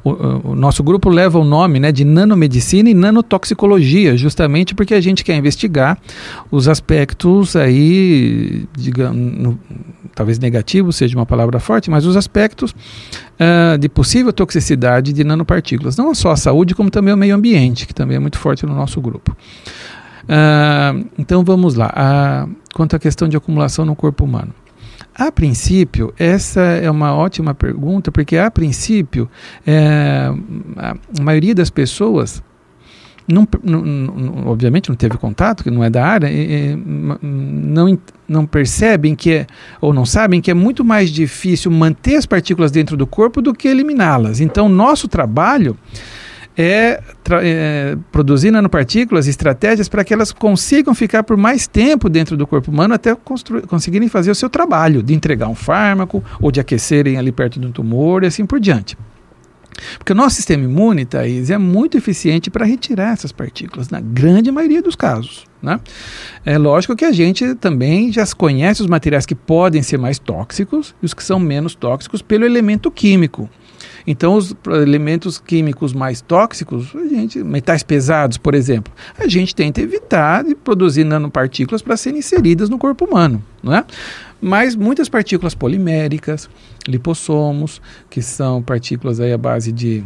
o, 0.05 0.51
o 0.51 0.55
nosso 0.55 0.83
grupo 0.85 1.09
leva 1.09 1.39
o 1.39 1.45
nome 1.45 1.81
né, 1.81 1.91
de 1.91 2.05
nanomedicina 2.05 2.89
e 2.89 2.95
nanotoxicologia, 2.95 4.17
justamente 4.17 4.75
porque 4.75 4.95
a 4.95 5.01
gente 5.01 5.25
quer 5.25 5.35
investigar 5.35 5.99
os 6.51 6.69
aspectos 6.69 7.57
aí, 7.57 8.67
digamos, 8.77 9.17
no, 9.17 9.59
talvez 10.15 10.39
negativo 10.39 10.93
seja 10.93 11.17
uma 11.17 11.27
palavra 11.27 11.59
forte, 11.59 11.91
mas 11.91 12.05
os 12.05 12.17
aspectos 12.17 12.75
uh, 13.40 13.79
de 13.79 13.88
possível 13.88 14.33
toxicidade 14.33 15.12
de 15.12 15.24
nanopartículas, 15.24 15.96
não 15.96 16.14
só 16.14 16.33
a 16.33 16.37
saúde, 16.37 16.74
como 16.74 16.90
também 16.90 17.14
o 17.14 17.16
meio 17.16 17.35
ambiente, 17.35 17.87
que 17.87 17.94
também 17.94 18.16
é 18.16 18.20
muito 18.20 18.38
forte 18.38 18.66
no 18.66 18.74
nosso 18.74 19.00
grupo. 19.00 19.35
Uh, 20.24 21.09
então 21.18 21.42
vamos 21.42 21.74
lá. 21.74 22.46
Uh, 22.46 22.55
quanto 22.74 22.94
à 22.94 22.98
questão 22.98 23.29
de 23.29 23.37
acumulação 23.37 23.85
no 23.85 23.96
corpo 23.96 24.24
humano. 24.24 24.53
A 25.14 25.33
princípio, 25.33 26.14
essa 26.18 26.61
é 26.61 26.90
uma 26.90 27.14
ótima 27.14 27.53
pergunta, 27.53 28.12
porque 28.12 28.37
a 28.37 28.50
princípio, 28.50 29.29
é, 29.66 30.33
a 30.76 30.94
maioria 31.20 31.55
das 31.55 31.68
pessoas 31.68 32.42
não, 33.31 33.49
não, 33.62 34.47
obviamente 34.47 34.88
não 34.88 34.97
teve 34.97 35.16
contato, 35.16 35.62
que 35.62 35.71
não 35.71 35.85
é 35.85 35.90
da 35.90 36.05
área, 36.05 36.29
e, 36.31 36.77
não, 36.77 37.99
não 38.29 38.47
percebem 38.47 39.14
que 39.14 39.33
é, 39.33 39.47
ou 39.81 39.93
não 39.93 40.05
sabem 40.05 40.40
que 40.40 40.51
é 40.51 40.55
muito 40.55 40.85
mais 40.85 41.11
difícil 41.11 41.71
manter 41.71 42.16
as 42.16 42.27
partículas 42.27 42.71
dentro 42.71 42.97
do 42.97 43.07
corpo 43.07 43.40
do 43.40 43.55
que 43.55 43.69
eliminá-las. 43.69 44.40
Então, 44.40 44.69
nosso 44.69 45.09
trabalho 45.09 45.77
é, 46.57 47.01
é, 47.43 47.97
produzir 48.11 48.51
nanopartículas, 48.51 49.27
estratégias 49.27 49.88
para 49.88 50.05
que 50.05 50.12
elas 50.12 50.33
consigam 50.33 50.95
ficar 50.95 51.23
por 51.23 51.37
mais 51.37 51.66
tempo 51.66 52.09
dentro 52.09 52.37
do 52.37 52.47
corpo 52.47 52.71
humano 52.71 52.95
até 52.95 53.16
conseguirem 53.66 54.09
fazer 54.09 54.31
o 54.31 54.35
seu 54.35 54.51
trabalho 54.51 55.03
de 55.03 55.14
entregar 55.14 55.49
um 55.49 55.55
fármaco 55.55 56.23
ou 56.40 56.51
de 56.51 56.61
aquecerem 56.61 57.16
ali 57.16 57.33
perto 57.33 57.61
de 57.61 57.66
um 57.66 57.73
tumor 57.73 58.25
e 58.25 58.27
assim 58.27 58.45
por 58.45 58.59
diante. 58.61 58.97
Porque 59.99 60.12
o 60.12 60.16
nosso 60.16 60.37
sistema 60.37 60.64
imune, 60.64 61.05
Thaís, 61.05 61.51
é 61.51 61.59
muito 61.59 61.97
eficiente 61.97 62.51
para 62.51 62.64
retirar 62.64 63.12
essas 63.12 63.33
partículas, 63.33 63.88
na 63.90 64.01
grande 64.01 64.51
maioria 64.51 64.83
dos 64.83 64.95
casos. 64.95 65.45
Né? 65.62 65.79
É 66.45 66.57
lógico 66.57 66.97
que 66.97 67.05
a 67.05 67.12
gente 67.12 67.55
também 67.57 68.11
já 68.12 68.25
conhece 68.35 68.81
os 68.81 68.87
materiais 68.87 69.27
que 69.27 69.35
podem 69.35 69.83
ser 69.83 69.99
mais 69.99 70.19
tóxicos 70.19 70.95
e 71.03 71.07
os 71.07 71.12
que 71.12 71.23
são 71.23 71.38
menos 71.38 71.75
tóxicos 71.75 72.23
pelo 72.23 72.45
elemento 72.45 72.90
químico. 72.90 73.49
Então, 74.07 74.35
os 74.35 74.55
elementos 74.66 75.38
químicos 75.38 75.93
mais 75.93 76.21
tóxicos, 76.21 76.95
a 76.95 77.07
gente, 77.07 77.43
metais 77.43 77.83
pesados, 77.83 78.37
por 78.37 78.55
exemplo, 78.55 78.93
a 79.19 79.27
gente 79.29 79.55
tenta 79.55 79.81
evitar 79.81 80.45
de 80.45 80.55
produzir 80.55 81.05
nanopartículas 81.05 81.83
para 81.83 81.97
serem 81.97 82.19
inseridas 82.19 82.69
no 82.69 82.79
corpo 82.79 83.05
humano, 83.05 83.43
não 83.62 83.75
é? 83.75 83.85
Mas 84.40 84.75
muitas 84.75 85.09
partículas 85.09 85.55
poliméricas, 85.55 86.49
lipossomos, 86.88 87.81
que 88.09 88.23
são 88.23 88.62
partículas 88.62 89.21
aí 89.21 89.33
à 89.33 89.38
base 89.38 89.71
de 89.71 90.03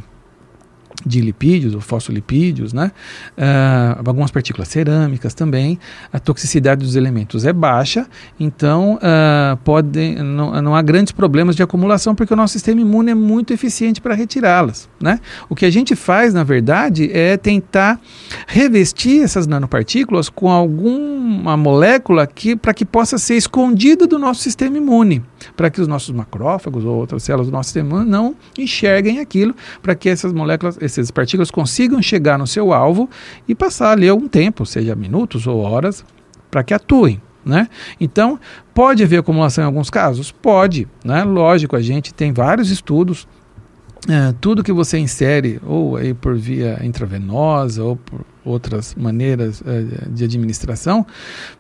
de 1.04 1.20
lipídios 1.20 1.74
ou 1.74 1.80
fosfolipídios, 1.80 2.72
né? 2.72 2.92
Uh, 3.36 4.02
algumas 4.06 4.30
partículas 4.30 4.68
cerâmicas 4.68 5.34
também. 5.34 5.78
A 6.12 6.18
toxicidade 6.18 6.84
dos 6.84 6.96
elementos 6.96 7.44
é 7.44 7.52
baixa, 7.52 8.06
então 8.38 8.94
uh, 8.96 9.56
pode, 9.58 10.14
não, 10.16 10.62
não 10.62 10.74
há 10.74 10.82
grandes 10.82 11.12
problemas 11.12 11.56
de 11.56 11.62
acumulação 11.62 12.14
porque 12.14 12.32
o 12.32 12.36
nosso 12.36 12.52
sistema 12.52 12.80
imune 12.80 13.10
é 13.10 13.14
muito 13.14 13.52
eficiente 13.52 14.00
para 14.00 14.14
retirá-las. 14.14 14.88
Né? 15.00 15.20
O 15.48 15.54
que 15.54 15.66
a 15.66 15.70
gente 15.70 15.94
faz, 15.94 16.32
na 16.32 16.44
verdade, 16.44 17.10
é 17.12 17.36
tentar 17.36 18.00
revestir 18.46 19.22
essas 19.22 19.46
nanopartículas 19.46 20.28
com 20.28 20.50
alguma 20.50 21.56
molécula 21.56 22.26
que, 22.26 22.56
para 22.56 22.72
que 22.72 22.84
possa 22.84 23.18
ser 23.18 23.36
escondida 23.36 24.06
do 24.06 24.18
nosso 24.18 24.40
sistema 24.42 24.76
imune, 24.76 25.22
para 25.56 25.70
que 25.70 25.80
os 25.80 25.88
nossos 25.88 26.14
macrófagos 26.14 26.84
ou 26.84 26.96
outras 26.96 27.22
células 27.22 27.48
do 27.48 27.52
nosso 27.52 27.68
sistema 27.68 27.88
imune 27.88 28.10
não 28.10 28.34
enxerguem 28.58 29.20
aquilo, 29.20 29.54
para 29.82 29.94
que 29.94 30.08
essas 30.08 30.32
moléculas 30.32 30.78
essas 31.00 31.10
partículas 31.10 31.50
consigam 31.50 32.00
chegar 32.02 32.38
no 32.38 32.46
seu 32.46 32.72
alvo 32.72 33.08
e 33.48 33.54
passar 33.54 33.92
ali 33.92 34.08
algum 34.08 34.28
tempo, 34.28 34.64
seja 34.64 34.94
minutos 34.94 35.46
ou 35.46 35.60
horas, 35.60 36.04
para 36.50 36.62
que 36.62 36.74
atuem. 36.74 37.20
Né? 37.44 37.68
Então, 38.00 38.40
pode 38.72 39.02
haver 39.02 39.18
acumulação 39.18 39.64
em 39.64 39.66
alguns 39.66 39.90
casos? 39.90 40.32
Pode. 40.32 40.88
Né? 41.04 41.24
Lógico, 41.24 41.76
a 41.76 41.82
gente 41.82 42.14
tem 42.14 42.32
vários 42.32 42.70
estudos. 42.70 43.28
É, 44.08 44.34
tudo 44.40 44.62
que 44.62 44.72
você 44.72 44.98
insere, 44.98 45.60
ou 45.64 45.96
aí 45.96 46.12
por 46.14 46.34
via 46.36 46.78
intravenosa, 46.84 47.82
ou 47.82 47.96
por 47.96 48.20
outras 48.44 48.94
maneiras 48.94 49.62
é, 49.66 50.08
de 50.08 50.24
administração, 50.24 51.06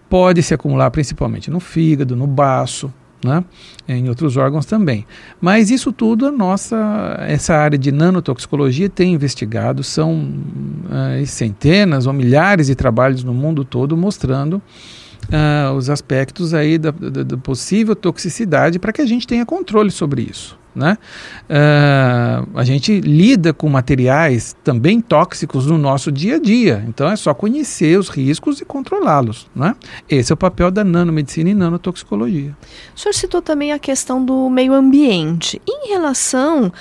pode 0.08 0.42
se 0.42 0.52
acumular 0.52 0.90
principalmente 0.90 1.50
no 1.50 1.60
fígado, 1.60 2.14
no 2.14 2.26
baço, 2.26 2.92
né? 3.24 3.44
em 3.88 4.08
outros 4.08 4.36
órgãos 4.36 4.66
também. 4.66 5.06
Mas 5.40 5.70
isso 5.70 5.92
tudo 5.92 6.26
a 6.26 6.32
nossa, 6.32 7.16
essa 7.26 7.54
área 7.54 7.78
de 7.78 7.90
nanotoxicologia 7.90 8.88
tem 8.88 9.14
investigado, 9.14 9.82
são 9.82 10.14
uh, 10.14 11.26
centenas 11.26 12.06
ou 12.06 12.12
milhares 12.12 12.66
de 12.66 12.74
trabalhos 12.74 13.24
no 13.24 13.34
mundo 13.34 13.64
todo 13.64 13.96
mostrando 13.96 14.54
uh, 14.54 15.72
os 15.76 15.90
aspectos 15.90 16.54
aí 16.54 16.78
da, 16.78 16.90
da, 16.90 17.22
da 17.22 17.36
possível 17.36 17.96
toxicidade 17.96 18.78
para 18.78 18.92
que 18.92 19.02
a 19.02 19.06
gente 19.06 19.26
tenha 19.26 19.44
controle 19.44 19.90
sobre 19.90 20.22
isso. 20.22 20.58
Né? 20.74 20.98
Uh, 21.44 22.58
a 22.58 22.64
gente 22.64 23.00
lida 23.00 23.52
com 23.52 23.68
materiais 23.68 24.56
também 24.64 25.00
tóxicos 25.00 25.66
no 25.66 25.78
nosso 25.78 26.10
dia 26.10 26.36
a 26.36 26.38
dia, 26.40 26.84
então 26.88 27.08
é 27.08 27.14
só 27.14 27.32
conhecer 27.32 27.96
os 27.98 28.08
riscos 28.08 28.60
e 28.60 28.64
controlá-los. 28.64 29.46
Né? 29.54 29.76
Esse 30.08 30.32
é 30.32 30.34
o 30.34 30.36
papel 30.36 30.70
da 30.72 30.82
nanomedicina 30.82 31.50
e 31.50 31.54
nanotoxicologia. 31.54 32.56
O 32.94 32.98
senhor 32.98 33.12
citou 33.12 33.40
também 33.40 33.72
a 33.72 33.78
questão 33.78 34.24
do 34.24 34.50
meio 34.50 34.74
ambiente. 34.74 35.62
Em 35.68 35.88
relação 35.88 36.66
uh, 36.66 36.72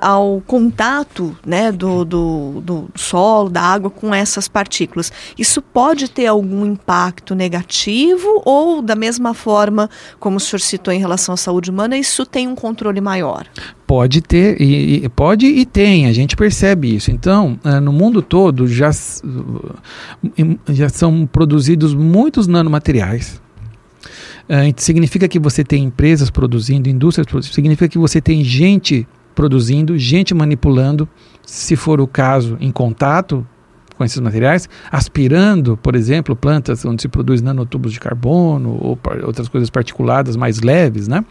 ao 0.00 0.42
contato 0.46 1.36
né, 1.44 1.70
do, 1.70 2.04
do, 2.04 2.62
do 2.62 2.88
solo, 2.94 3.50
da 3.50 3.60
água 3.60 3.90
com 3.90 4.14
essas 4.14 4.48
partículas, 4.48 5.12
isso 5.36 5.60
pode 5.60 6.10
ter 6.10 6.26
algum 6.26 6.64
impacto 6.64 7.34
negativo 7.34 8.40
ou, 8.46 8.80
da 8.80 8.94
mesma 8.94 9.34
forma 9.34 9.90
como 10.18 10.38
o 10.38 10.40
senhor 10.40 10.60
citou 10.60 10.92
em 10.92 10.98
relação 10.98 11.34
à 11.34 11.36
saúde 11.36 11.70
humana, 11.70 11.98
isso 11.98 12.24
tem 12.24 12.48
um 12.48 12.54
controle 12.54 13.00
maior? 13.00 13.25
Maior. 13.26 13.46
Pode 13.86 14.20
ter, 14.20 14.60
e, 14.60 15.08
pode 15.10 15.46
e 15.46 15.64
tem, 15.64 16.06
a 16.06 16.12
gente 16.12 16.36
percebe 16.36 16.94
isso. 16.94 17.10
Então, 17.10 17.58
uh, 17.64 17.80
no 17.80 17.92
mundo 17.92 18.22
todo 18.22 18.66
já, 18.66 18.90
já 20.68 20.88
são 20.88 21.26
produzidos 21.26 21.94
muitos 21.94 22.46
nanomateriais. 22.46 23.40
Uh, 24.48 24.72
significa 24.76 25.28
que 25.28 25.38
você 25.38 25.64
tem 25.64 25.84
empresas 25.84 26.30
produzindo, 26.30 26.88
indústrias 26.88 27.26
produzindo, 27.26 27.54
significa 27.54 27.88
que 27.88 27.98
você 27.98 28.20
tem 28.20 28.42
gente 28.44 29.06
produzindo, 29.34 29.98
gente 29.98 30.34
manipulando, 30.34 31.08
se 31.44 31.76
for 31.76 32.00
o 32.00 32.06
caso, 32.06 32.56
em 32.60 32.72
contato 32.72 33.46
com 33.96 34.04
esses 34.04 34.20
materiais, 34.20 34.68
aspirando, 34.90 35.76
por 35.76 35.94
exemplo, 35.96 36.36
plantas 36.36 36.84
onde 36.84 37.02
se 37.02 37.08
produz 37.08 37.40
nanotubos 37.40 37.92
de 37.92 38.00
carbono 38.00 38.78
ou 38.80 38.98
outras 39.24 39.48
coisas 39.48 39.70
particuladas 39.70 40.36
mais 40.36 40.60
leves, 40.60 41.08
né? 41.08 41.24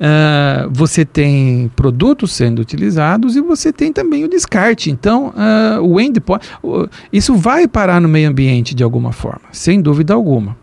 Uh, 0.00 0.70
você 0.72 1.04
tem 1.04 1.70
produtos 1.76 2.32
sendo 2.32 2.60
utilizados 2.60 3.36
e 3.36 3.40
você 3.42 3.70
tem 3.70 3.92
também 3.92 4.24
o 4.24 4.28
descarte. 4.28 4.90
Então, 4.90 5.28
uh, 5.28 5.82
o 5.82 6.00
endpoint, 6.00 6.42
uh, 6.62 6.88
isso 7.12 7.34
vai 7.36 7.68
parar 7.68 8.00
no 8.00 8.08
meio 8.08 8.30
ambiente 8.30 8.74
de 8.74 8.82
alguma 8.82 9.12
forma, 9.12 9.42
sem 9.52 9.78
dúvida 9.80 10.14
alguma. 10.14 10.56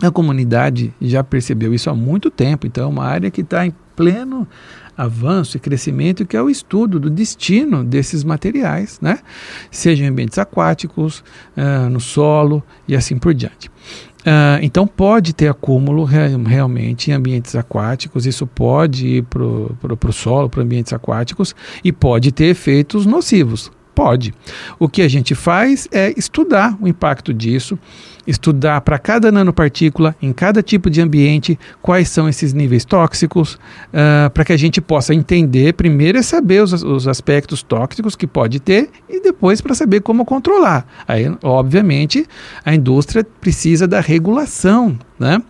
A 0.00 0.12
comunidade 0.12 0.94
já 1.00 1.24
percebeu 1.24 1.74
isso 1.74 1.90
há 1.90 1.94
muito 1.94 2.30
tempo, 2.30 2.66
então 2.66 2.84
é 2.84 2.86
uma 2.86 3.04
área 3.04 3.30
que 3.32 3.40
está 3.40 3.66
em 3.66 3.74
pleno 3.96 4.46
avanço 4.96 5.56
e 5.56 5.60
crescimento, 5.60 6.26
que 6.26 6.36
é 6.36 6.42
o 6.42 6.50
estudo 6.50 7.00
do 7.00 7.10
destino 7.10 7.82
desses 7.82 8.22
materiais, 8.22 8.98
né? 9.00 9.18
Sejam 9.70 10.06
em 10.06 10.10
ambientes 10.10 10.38
aquáticos, 10.38 11.24
uh, 11.56 11.88
no 11.90 12.00
solo 12.00 12.62
e 12.86 12.94
assim 12.94 13.18
por 13.18 13.34
diante. 13.34 13.70
Uh, 14.22 14.62
então 14.62 14.86
pode 14.86 15.32
ter 15.32 15.48
acúmulo 15.48 16.04
realmente 16.04 17.10
em 17.10 17.14
ambientes 17.14 17.56
aquáticos, 17.56 18.24
isso 18.24 18.46
pode 18.46 19.06
ir 19.06 19.22
para 19.24 19.42
o 19.42 20.12
solo, 20.12 20.48
para 20.48 20.62
ambientes 20.62 20.92
aquáticos, 20.92 21.56
e 21.82 21.90
pode 21.90 22.30
ter 22.30 22.44
efeitos 22.44 23.04
nocivos. 23.04 23.70
Pode. 23.94 24.32
O 24.78 24.88
que 24.88 25.02
a 25.02 25.08
gente 25.08 25.34
faz 25.34 25.86
é 25.92 26.14
estudar 26.16 26.76
o 26.80 26.88
impacto 26.88 27.32
disso, 27.32 27.78
estudar 28.26 28.80
para 28.80 28.98
cada 28.98 29.30
nanopartícula, 29.30 30.16
em 30.22 30.32
cada 30.32 30.62
tipo 30.62 30.88
de 30.88 31.00
ambiente, 31.00 31.58
quais 31.82 32.08
são 32.08 32.26
esses 32.26 32.54
níveis 32.54 32.86
tóxicos, 32.86 33.54
uh, 33.54 34.30
para 34.32 34.44
que 34.46 34.52
a 34.52 34.56
gente 34.56 34.80
possa 34.80 35.14
entender, 35.14 35.74
primeiro 35.74 36.16
é 36.16 36.22
saber 36.22 36.62
os, 36.62 36.72
os 36.82 37.06
aspectos 37.06 37.62
tóxicos 37.62 38.16
que 38.16 38.26
pode 38.26 38.60
ter 38.60 38.88
e 39.10 39.20
depois 39.20 39.60
para 39.60 39.74
saber 39.74 40.00
como 40.00 40.24
controlar. 40.24 40.86
Aí, 41.06 41.30
obviamente, 41.42 42.26
a 42.64 42.74
indústria 42.74 43.26
precisa 43.40 43.86
da 43.86 44.00
regulação, 44.00 44.98
né? 45.18 45.42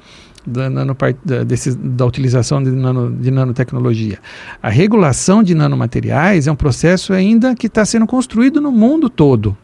Da, 0.47 0.69
da, 0.69 1.45
desse, 1.45 1.77
da 1.77 2.05
utilização 2.07 2.63
de, 2.63 2.71
nano, 2.71 3.11
de 3.11 3.31
nanotecnologia. 3.31 4.19
A 4.63 4.69
regulação 4.69 5.43
de 5.43 5.55
nanomateriais 5.55 6.47
é 6.47 6.53
um 6.53 6.57
processo 6.57 7.13
ainda 7.13 7.55
que 7.55 7.67
está 7.67 7.85
sendo 7.85 8.07
construído 8.07 8.61
no 8.61 8.73
mundo 8.73 9.09
todo. 9.09 9.57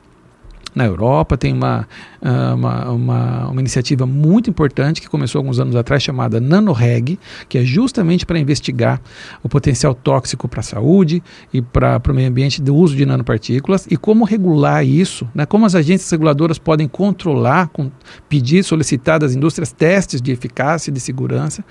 Na 0.75 0.85
Europa 0.85 1.37
tem 1.37 1.53
uma, 1.53 1.89
ah, 2.23 2.55
uma, 2.55 2.91
uma, 2.91 3.49
uma, 3.49 3.61
iniciativa 3.61 4.07
muito 4.07 4.51
importante 4.51 5.01
que 5.01 5.09
começou 5.09 5.39
alguns 5.39 5.59
anos 5.59 5.75
atrás, 5.75 6.03
chamada 6.03 6.41
NanoReg, 6.41 7.19
que 7.49 7.59
é 7.59 7.65
justamente 7.65 8.27
para 8.27 8.39
investigar 8.39 9.01
o 9.43 9.49
potencial 9.49 9.95
tóxico 9.95 10.49
para 10.49 10.61
a 10.61 10.63
saúde 10.63 11.23
e 11.53 11.63
para 11.63 12.01
o 12.09 12.15
meio 12.15 12.29
ambiente 12.29 12.61
do 12.61 12.75
uso 12.75 12.97
de 12.97 13.07
nanopartículas 13.07 13.87
e 13.91 13.97
como 13.97 14.25
regular 14.25 14.85
isso, 14.85 15.29
né, 15.35 15.47
como 15.47 15.67
as 15.67 15.75
agências 15.75 16.11
reguladoras 16.11 16.59
podem 16.59 16.87
controlar, 16.87 17.69
com, 17.69 17.91
pedir, 18.29 18.63
solicitar 18.63 19.19
das 19.19 19.35
indústrias 19.35 19.73
testes 19.73 20.21
de 20.21 20.33
eficácia 20.33 20.91
e 20.91 20.93
de 20.93 21.01
segurança. 21.01 21.65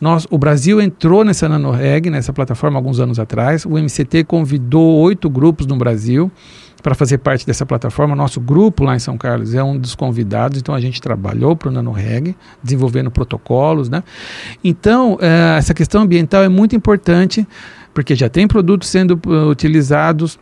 Nós, 0.00 0.26
o 0.30 0.36
Brasil 0.36 0.80
entrou 0.80 1.24
nessa 1.24 1.48
NanoReg, 1.48 2.10
nessa 2.10 2.32
plataforma, 2.32 2.78
alguns 2.78 3.00
anos 3.00 3.18
atrás. 3.18 3.64
O 3.64 3.78
MCT 3.78 4.24
convidou 4.24 4.96
oito 5.00 5.30
grupos 5.30 5.66
no 5.66 5.76
Brasil 5.76 6.30
para 6.84 6.94
fazer 6.94 7.16
parte 7.16 7.46
dessa 7.46 7.64
plataforma. 7.64 8.14
Nosso 8.14 8.38
grupo 8.38 8.84
lá 8.84 8.94
em 8.94 8.98
São 8.98 9.16
Carlos 9.16 9.54
é 9.54 9.64
um 9.64 9.78
dos 9.78 9.94
convidados, 9.94 10.58
então 10.58 10.74
a 10.74 10.80
gente 10.80 11.00
trabalhou 11.00 11.56
para 11.56 11.70
o 11.70 11.72
NanoReg, 11.72 12.36
desenvolvendo 12.62 13.10
protocolos. 13.10 13.88
Né? 13.88 14.04
Então, 14.62 15.16
é, 15.18 15.56
essa 15.56 15.72
questão 15.72 16.02
ambiental 16.02 16.44
é 16.44 16.48
muito 16.48 16.76
importante, 16.76 17.48
porque 17.94 18.14
já 18.14 18.28
tem 18.28 18.46
produtos 18.46 18.90
sendo 18.90 19.18
uh, 19.26 19.48
utilizados 19.48 20.38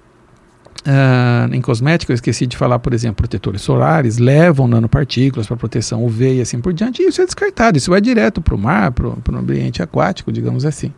Uh, 0.85 1.55
em 1.55 1.61
cosméticos, 1.61 2.11
eu 2.11 2.15
esqueci 2.15 2.45
de 2.45 2.57
falar, 2.57 2.77
por 2.81 2.93
exemplo, 2.93 3.17
protetores 3.17 3.63
solares 3.63 4.19
levam 4.19 4.67
nanopartículas 4.67 5.47
para 5.47 5.57
proteção 5.57 6.05
UV 6.05 6.39
e 6.39 6.41
assim 6.41 6.61
por 6.61 6.73
diante, 6.73 7.01
e 7.01 7.07
isso 7.07 7.23
é 7.23 7.25
descartado, 7.25 7.79
isso 7.79 7.89
vai 7.89 8.01
direto 8.01 8.41
para 8.41 8.53
o 8.53 8.59
mar, 8.59 8.91
para 8.91 9.07
o 9.07 9.37
ambiente 9.37 9.81
aquático, 9.81 10.33
digamos 10.33 10.65
assim. 10.65 10.93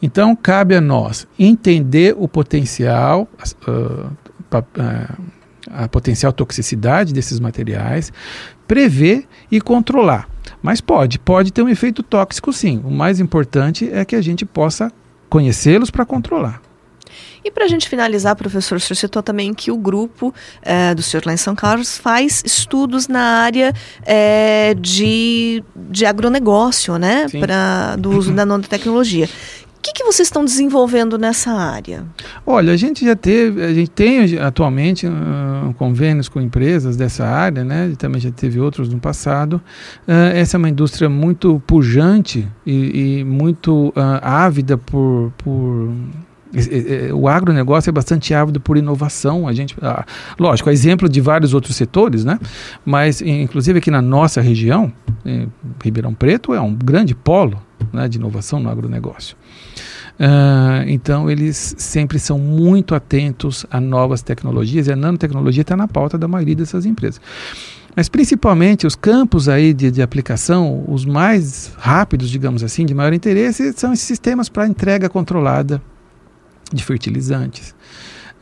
Então, 0.00 0.34
cabe 0.34 0.74
a 0.74 0.80
nós 0.80 1.26
entender 1.38 2.16
o 2.18 2.26
potencial, 2.26 3.28
uh, 3.68 4.10
a, 4.50 5.84
a 5.84 5.88
potencial 5.88 6.32
toxicidade 6.32 7.12
desses 7.12 7.40
materiais, 7.40 8.12
prever 8.66 9.26
e 9.50 9.60
controlar. 9.60 10.28
Mas 10.62 10.80
pode, 10.80 11.18
pode 11.18 11.52
ter 11.52 11.62
um 11.62 11.68
efeito 11.68 12.02
tóxico 12.02 12.52
sim. 12.52 12.80
O 12.84 12.90
mais 12.90 13.20
importante 13.20 13.88
é 13.92 14.04
que 14.04 14.16
a 14.16 14.22
gente 14.22 14.44
possa 14.44 14.92
conhecê-los 15.28 15.90
para 15.90 16.04
controlar. 16.04 16.60
E 17.44 17.50
para 17.50 17.64
a 17.64 17.68
gente 17.68 17.88
finalizar, 17.88 18.34
professor, 18.34 18.76
o 18.76 18.80
senhor 18.80 18.96
citou 18.96 19.22
também 19.22 19.54
que 19.54 19.70
o 19.70 19.76
grupo 19.76 20.34
é, 20.60 20.94
do 20.94 21.02
senhor 21.02 21.24
lá 21.24 21.32
em 21.32 21.36
São 21.36 21.54
Carlos 21.54 21.96
faz 21.96 22.42
estudos 22.44 23.08
na 23.08 23.20
área 23.20 23.72
é, 24.04 24.74
de, 24.74 25.62
de 25.74 26.04
agronegócio, 26.04 26.98
né? 26.98 27.26
Pra, 27.40 27.96
do 27.96 28.10
uso 28.10 28.32
da 28.32 28.44
nanotecnologia. 28.44 29.28
O 29.78 29.80
que, 29.80 29.92
que 29.92 30.04
vocês 30.04 30.26
estão 30.26 30.44
desenvolvendo 30.44 31.16
nessa 31.16 31.52
área? 31.52 32.04
Olha, 32.44 32.72
a 32.72 32.76
gente 32.76 33.04
já 33.04 33.14
teve, 33.14 33.62
a 33.62 33.72
gente 33.72 33.90
tem 33.90 34.36
atualmente 34.38 35.06
uh, 35.06 35.72
convênios 35.78 36.28
com 36.28 36.40
empresas 36.40 36.96
dessa 36.96 37.24
área, 37.24 37.64
né? 37.64 37.92
Também 37.96 38.20
já 38.20 38.30
teve 38.32 38.58
outros 38.58 38.88
no 38.88 38.98
passado. 38.98 39.62
Uh, 40.06 40.34
essa 40.34 40.56
é 40.56 40.58
uma 40.58 40.68
indústria 40.68 41.08
muito 41.08 41.62
pujante 41.64 42.46
e, 42.66 43.20
e 43.20 43.24
muito 43.24 43.90
uh, 43.90 43.94
ávida 44.20 44.76
por, 44.76 45.32
por 45.38 45.92
o 47.14 47.28
agronegócio 47.28 47.90
é 47.90 47.92
bastante 47.92 48.34
ávido 48.34 48.58
por 48.58 48.78
inovação. 48.78 49.46
A 49.46 49.52
gente, 49.52 49.76
ah, 49.82 50.04
lógico, 50.38 50.70
é 50.70 50.72
exemplo 50.72 51.06
de 51.06 51.20
vários 51.20 51.52
outros 51.52 51.76
setores, 51.76 52.24
né? 52.24 52.40
Mas, 52.86 53.20
inclusive 53.20 53.78
aqui 53.78 53.90
na 53.90 54.00
nossa 54.00 54.40
região, 54.40 54.90
Ribeirão 55.84 56.14
Preto 56.14 56.54
é 56.54 56.60
um 56.60 56.74
grande 56.74 57.14
polo 57.14 57.67
né, 57.92 58.08
de 58.08 58.18
inovação 58.18 58.60
no 58.60 58.68
agronegócio. 58.68 59.36
Uh, 60.18 60.82
então, 60.88 61.30
eles 61.30 61.76
sempre 61.78 62.18
são 62.18 62.38
muito 62.38 62.94
atentos 62.94 63.64
a 63.70 63.80
novas 63.80 64.20
tecnologias 64.20 64.88
e 64.88 64.92
a 64.92 64.96
nanotecnologia 64.96 65.62
está 65.62 65.76
na 65.76 65.86
pauta 65.86 66.18
da 66.18 66.26
maioria 66.26 66.56
dessas 66.56 66.84
empresas. 66.84 67.20
Mas, 67.94 68.08
principalmente, 68.08 68.86
os 68.86 68.96
campos 68.96 69.48
aí 69.48 69.72
de, 69.72 69.90
de 69.90 70.02
aplicação, 70.02 70.84
os 70.88 71.04
mais 71.04 71.72
rápidos, 71.78 72.30
digamos 72.30 72.62
assim, 72.62 72.84
de 72.84 72.94
maior 72.94 73.12
interesse, 73.12 73.72
são 73.76 73.92
esses 73.92 74.06
sistemas 74.06 74.48
para 74.48 74.66
entrega 74.66 75.08
controlada 75.08 75.80
de 76.72 76.84
fertilizantes, 76.84 77.74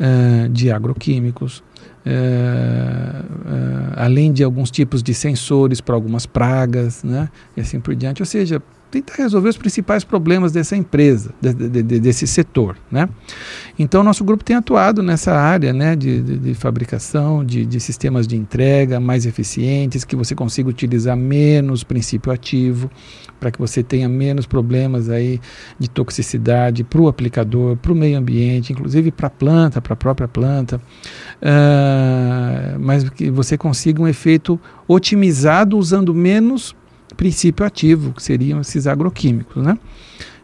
uh, 0.00 0.48
de 0.48 0.70
agroquímicos, 0.70 1.62
uh, 2.06 3.92
além 3.96 4.32
de 4.32 4.44
alguns 4.44 4.70
tipos 4.70 5.02
de 5.02 5.12
sensores 5.12 5.80
para 5.80 5.94
algumas 5.94 6.26
pragas, 6.26 7.02
né, 7.02 7.28
e 7.56 7.60
assim 7.60 7.80
por 7.80 7.94
diante. 7.94 8.22
Ou 8.22 8.26
seja, 8.26 8.62
tentar 8.90 9.14
resolver 9.16 9.48
os 9.48 9.56
principais 9.56 10.04
problemas 10.04 10.52
dessa 10.52 10.76
empresa, 10.76 11.34
de, 11.40 11.52
de, 11.52 11.82
de, 11.82 12.00
desse 12.00 12.26
setor. 12.26 12.76
Né? 12.90 13.08
Então, 13.78 14.02
nosso 14.02 14.24
grupo 14.24 14.44
tem 14.44 14.56
atuado 14.56 15.02
nessa 15.02 15.34
área 15.34 15.72
né, 15.72 15.96
de, 15.96 16.54
fabricação 16.54 17.44
de, 17.44 17.80
sistemas 17.80 18.26
de 18.26 18.36
entrega 18.36 18.98
mais 19.00 19.26
eficientes, 19.26 20.04
que 20.04 20.16
você 20.16 20.34
consiga 20.34 20.68
utilizar 20.68 21.16
menos 21.16 21.84
princípio 21.84 22.32
ativo, 22.32 22.90
para 23.38 23.50
que 23.50 23.58
você 23.58 23.82
tenha 23.82 24.08
menos 24.08 24.46
problemas 24.46 25.10
aí 25.10 25.40
de 25.78 25.90
toxicidade 25.90 26.84
para 26.84 27.00
o 27.00 27.08
aplicador, 27.08 27.76
para 27.76 27.92
o 27.92 27.94
meio 27.94 28.18
ambiente, 28.18 28.72
inclusive 28.72 29.10
para 29.10 29.26
a 29.26 29.30
planta, 29.30 29.80
para 29.80 29.92
a 29.92 29.96
própria 29.96 30.28
planta, 30.28 30.80
uh, 31.42 32.78
mas 32.80 33.08
que 33.10 33.30
você 33.30 33.58
consiga 33.58 34.00
um 34.00 34.08
efeito 34.08 34.58
otimizado 34.88 35.76
usando 35.76 36.14
menos 36.14 36.74
princípio 37.16 37.64
ativo, 37.64 38.12
que 38.12 38.22
seriam 38.22 38.60
esses 38.60 38.86
agroquímicos. 38.86 39.62
Né? 39.62 39.78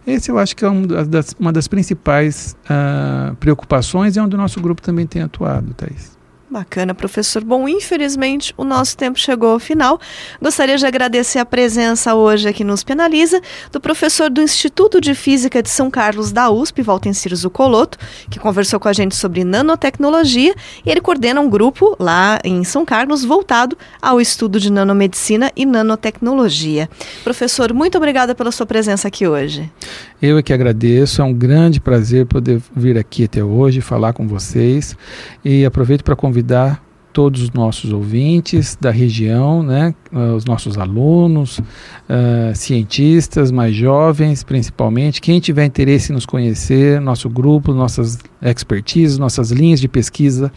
Esse 0.06 0.30
eu 0.30 0.38
acho 0.38 0.56
que 0.56 0.64
é 0.64 0.70
um 0.70 0.82
das, 0.86 1.34
uma 1.38 1.52
das 1.52 1.68
principais 1.68 2.56
uh, 2.64 3.34
preocupações 3.36 4.16
e 4.16 4.18
é 4.18 4.22
onde 4.22 4.34
o 4.34 4.38
nosso 4.38 4.60
grupo 4.60 4.82
também 4.82 5.06
tem 5.06 5.22
atuado, 5.22 5.74
Thais. 5.74 6.18
Bacana, 6.52 6.92
professor. 6.92 7.42
Bom, 7.42 7.66
infelizmente 7.66 8.52
o 8.58 8.62
nosso 8.62 8.94
tempo 8.94 9.18
chegou 9.18 9.52
ao 9.52 9.58
final. 9.58 9.98
Gostaria 10.38 10.76
de 10.76 10.84
agradecer 10.84 11.38
a 11.38 11.46
presença 11.46 12.14
hoje 12.14 12.46
aqui 12.46 12.62
nos 12.62 12.84
Penaliza 12.84 13.40
do 13.72 13.80
professor 13.80 14.28
do 14.28 14.42
Instituto 14.42 15.00
de 15.00 15.14
Física 15.14 15.62
de 15.62 15.70
São 15.70 15.90
Carlos 15.90 16.30
da 16.30 16.50
USP, 16.50 16.82
Valtencir 16.82 17.34
Zucoloto, 17.34 17.96
que 18.28 18.38
conversou 18.38 18.78
com 18.78 18.86
a 18.86 18.92
gente 18.92 19.16
sobre 19.16 19.44
nanotecnologia 19.44 20.54
e 20.84 20.90
ele 20.90 21.00
coordena 21.00 21.40
um 21.40 21.48
grupo 21.48 21.96
lá 21.98 22.38
em 22.44 22.62
São 22.64 22.84
Carlos 22.84 23.24
voltado 23.24 23.74
ao 24.02 24.20
estudo 24.20 24.60
de 24.60 24.70
nanomedicina 24.70 25.50
e 25.56 25.64
nanotecnologia. 25.64 26.86
Professor, 27.24 27.72
muito 27.72 27.96
obrigada 27.96 28.34
pela 28.34 28.52
sua 28.52 28.66
presença 28.66 29.08
aqui 29.08 29.26
hoje. 29.26 29.72
Eu 30.20 30.36
é 30.36 30.42
que 30.42 30.52
agradeço, 30.52 31.22
é 31.22 31.24
um 31.24 31.32
grande 31.32 31.80
prazer 31.80 32.26
poder 32.26 32.60
vir 32.76 32.98
aqui 32.98 33.24
até 33.24 33.42
hoje 33.42 33.80
falar 33.80 34.12
com 34.12 34.28
vocês 34.28 34.94
e 35.42 35.64
aproveito 35.64 36.04
para 36.04 36.14
convidar 36.14 36.41
convidar 36.42 36.82
todos 37.12 37.42
os 37.42 37.50
nossos 37.50 37.92
ouvintes 37.92 38.76
da 38.80 38.90
região, 38.90 39.62
né, 39.62 39.94
ah, 40.14 40.34
os 40.34 40.46
nossos 40.46 40.78
alunos, 40.78 41.58
uh, 41.58 42.54
cientistas 42.54 43.50
mais 43.50 43.74
jovens, 43.74 44.42
principalmente, 44.42 45.20
quem 45.20 45.38
tiver 45.38 45.66
interesse 45.66 46.10
em 46.10 46.14
nos 46.14 46.24
conhecer, 46.24 47.02
nosso 47.02 47.28
grupo, 47.28 47.74
nossas 47.74 48.18
expertises, 48.40 49.18
nossas 49.18 49.50
linhas 49.50 49.78
de 49.78 49.88
pesquisa 49.88 50.50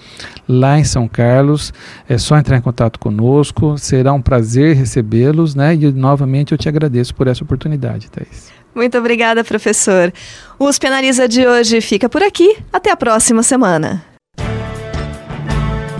lá 0.47 0.79
em 0.79 0.85
São 0.85 1.09
Carlos, 1.09 1.73
é 2.07 2.17
só 2.17 2.37
entrar 2.37 2.55
em 2.55 2.61
contato 2.61 2.99
conosco, 2.99 3.77
será 3.77 4.13
um 4.13 4.21
prazer 4.21 4.77
recebê-los, 4.77 5.55
né, 5.55 5.75
e 5.75 5.91
novamente 5.91 6.53
eu 6.53 6.57
te 6.57 6.69
agradeço 6.69 7.13
por 7.13 7.27
essa 7.27 7.43
oportunidade, 7.43 8.09
Thais. 8.09 8.49
Muito 8.73 8.97
obrigada, 8.97 9.43
professor. 9.43 10.13
O 10.57 10.69
USP 10.69 10.87
Analisa 10.87 11.27
de 11.27 11.45
hoje 11.45 11.81
fica 11.81 12.07
por 12.07 12.23
aqui. 12.23 12.57
Até 12.71 12.91
a 12.91 12.95
próxima 12.95 13.41
semana. 13.41 14.14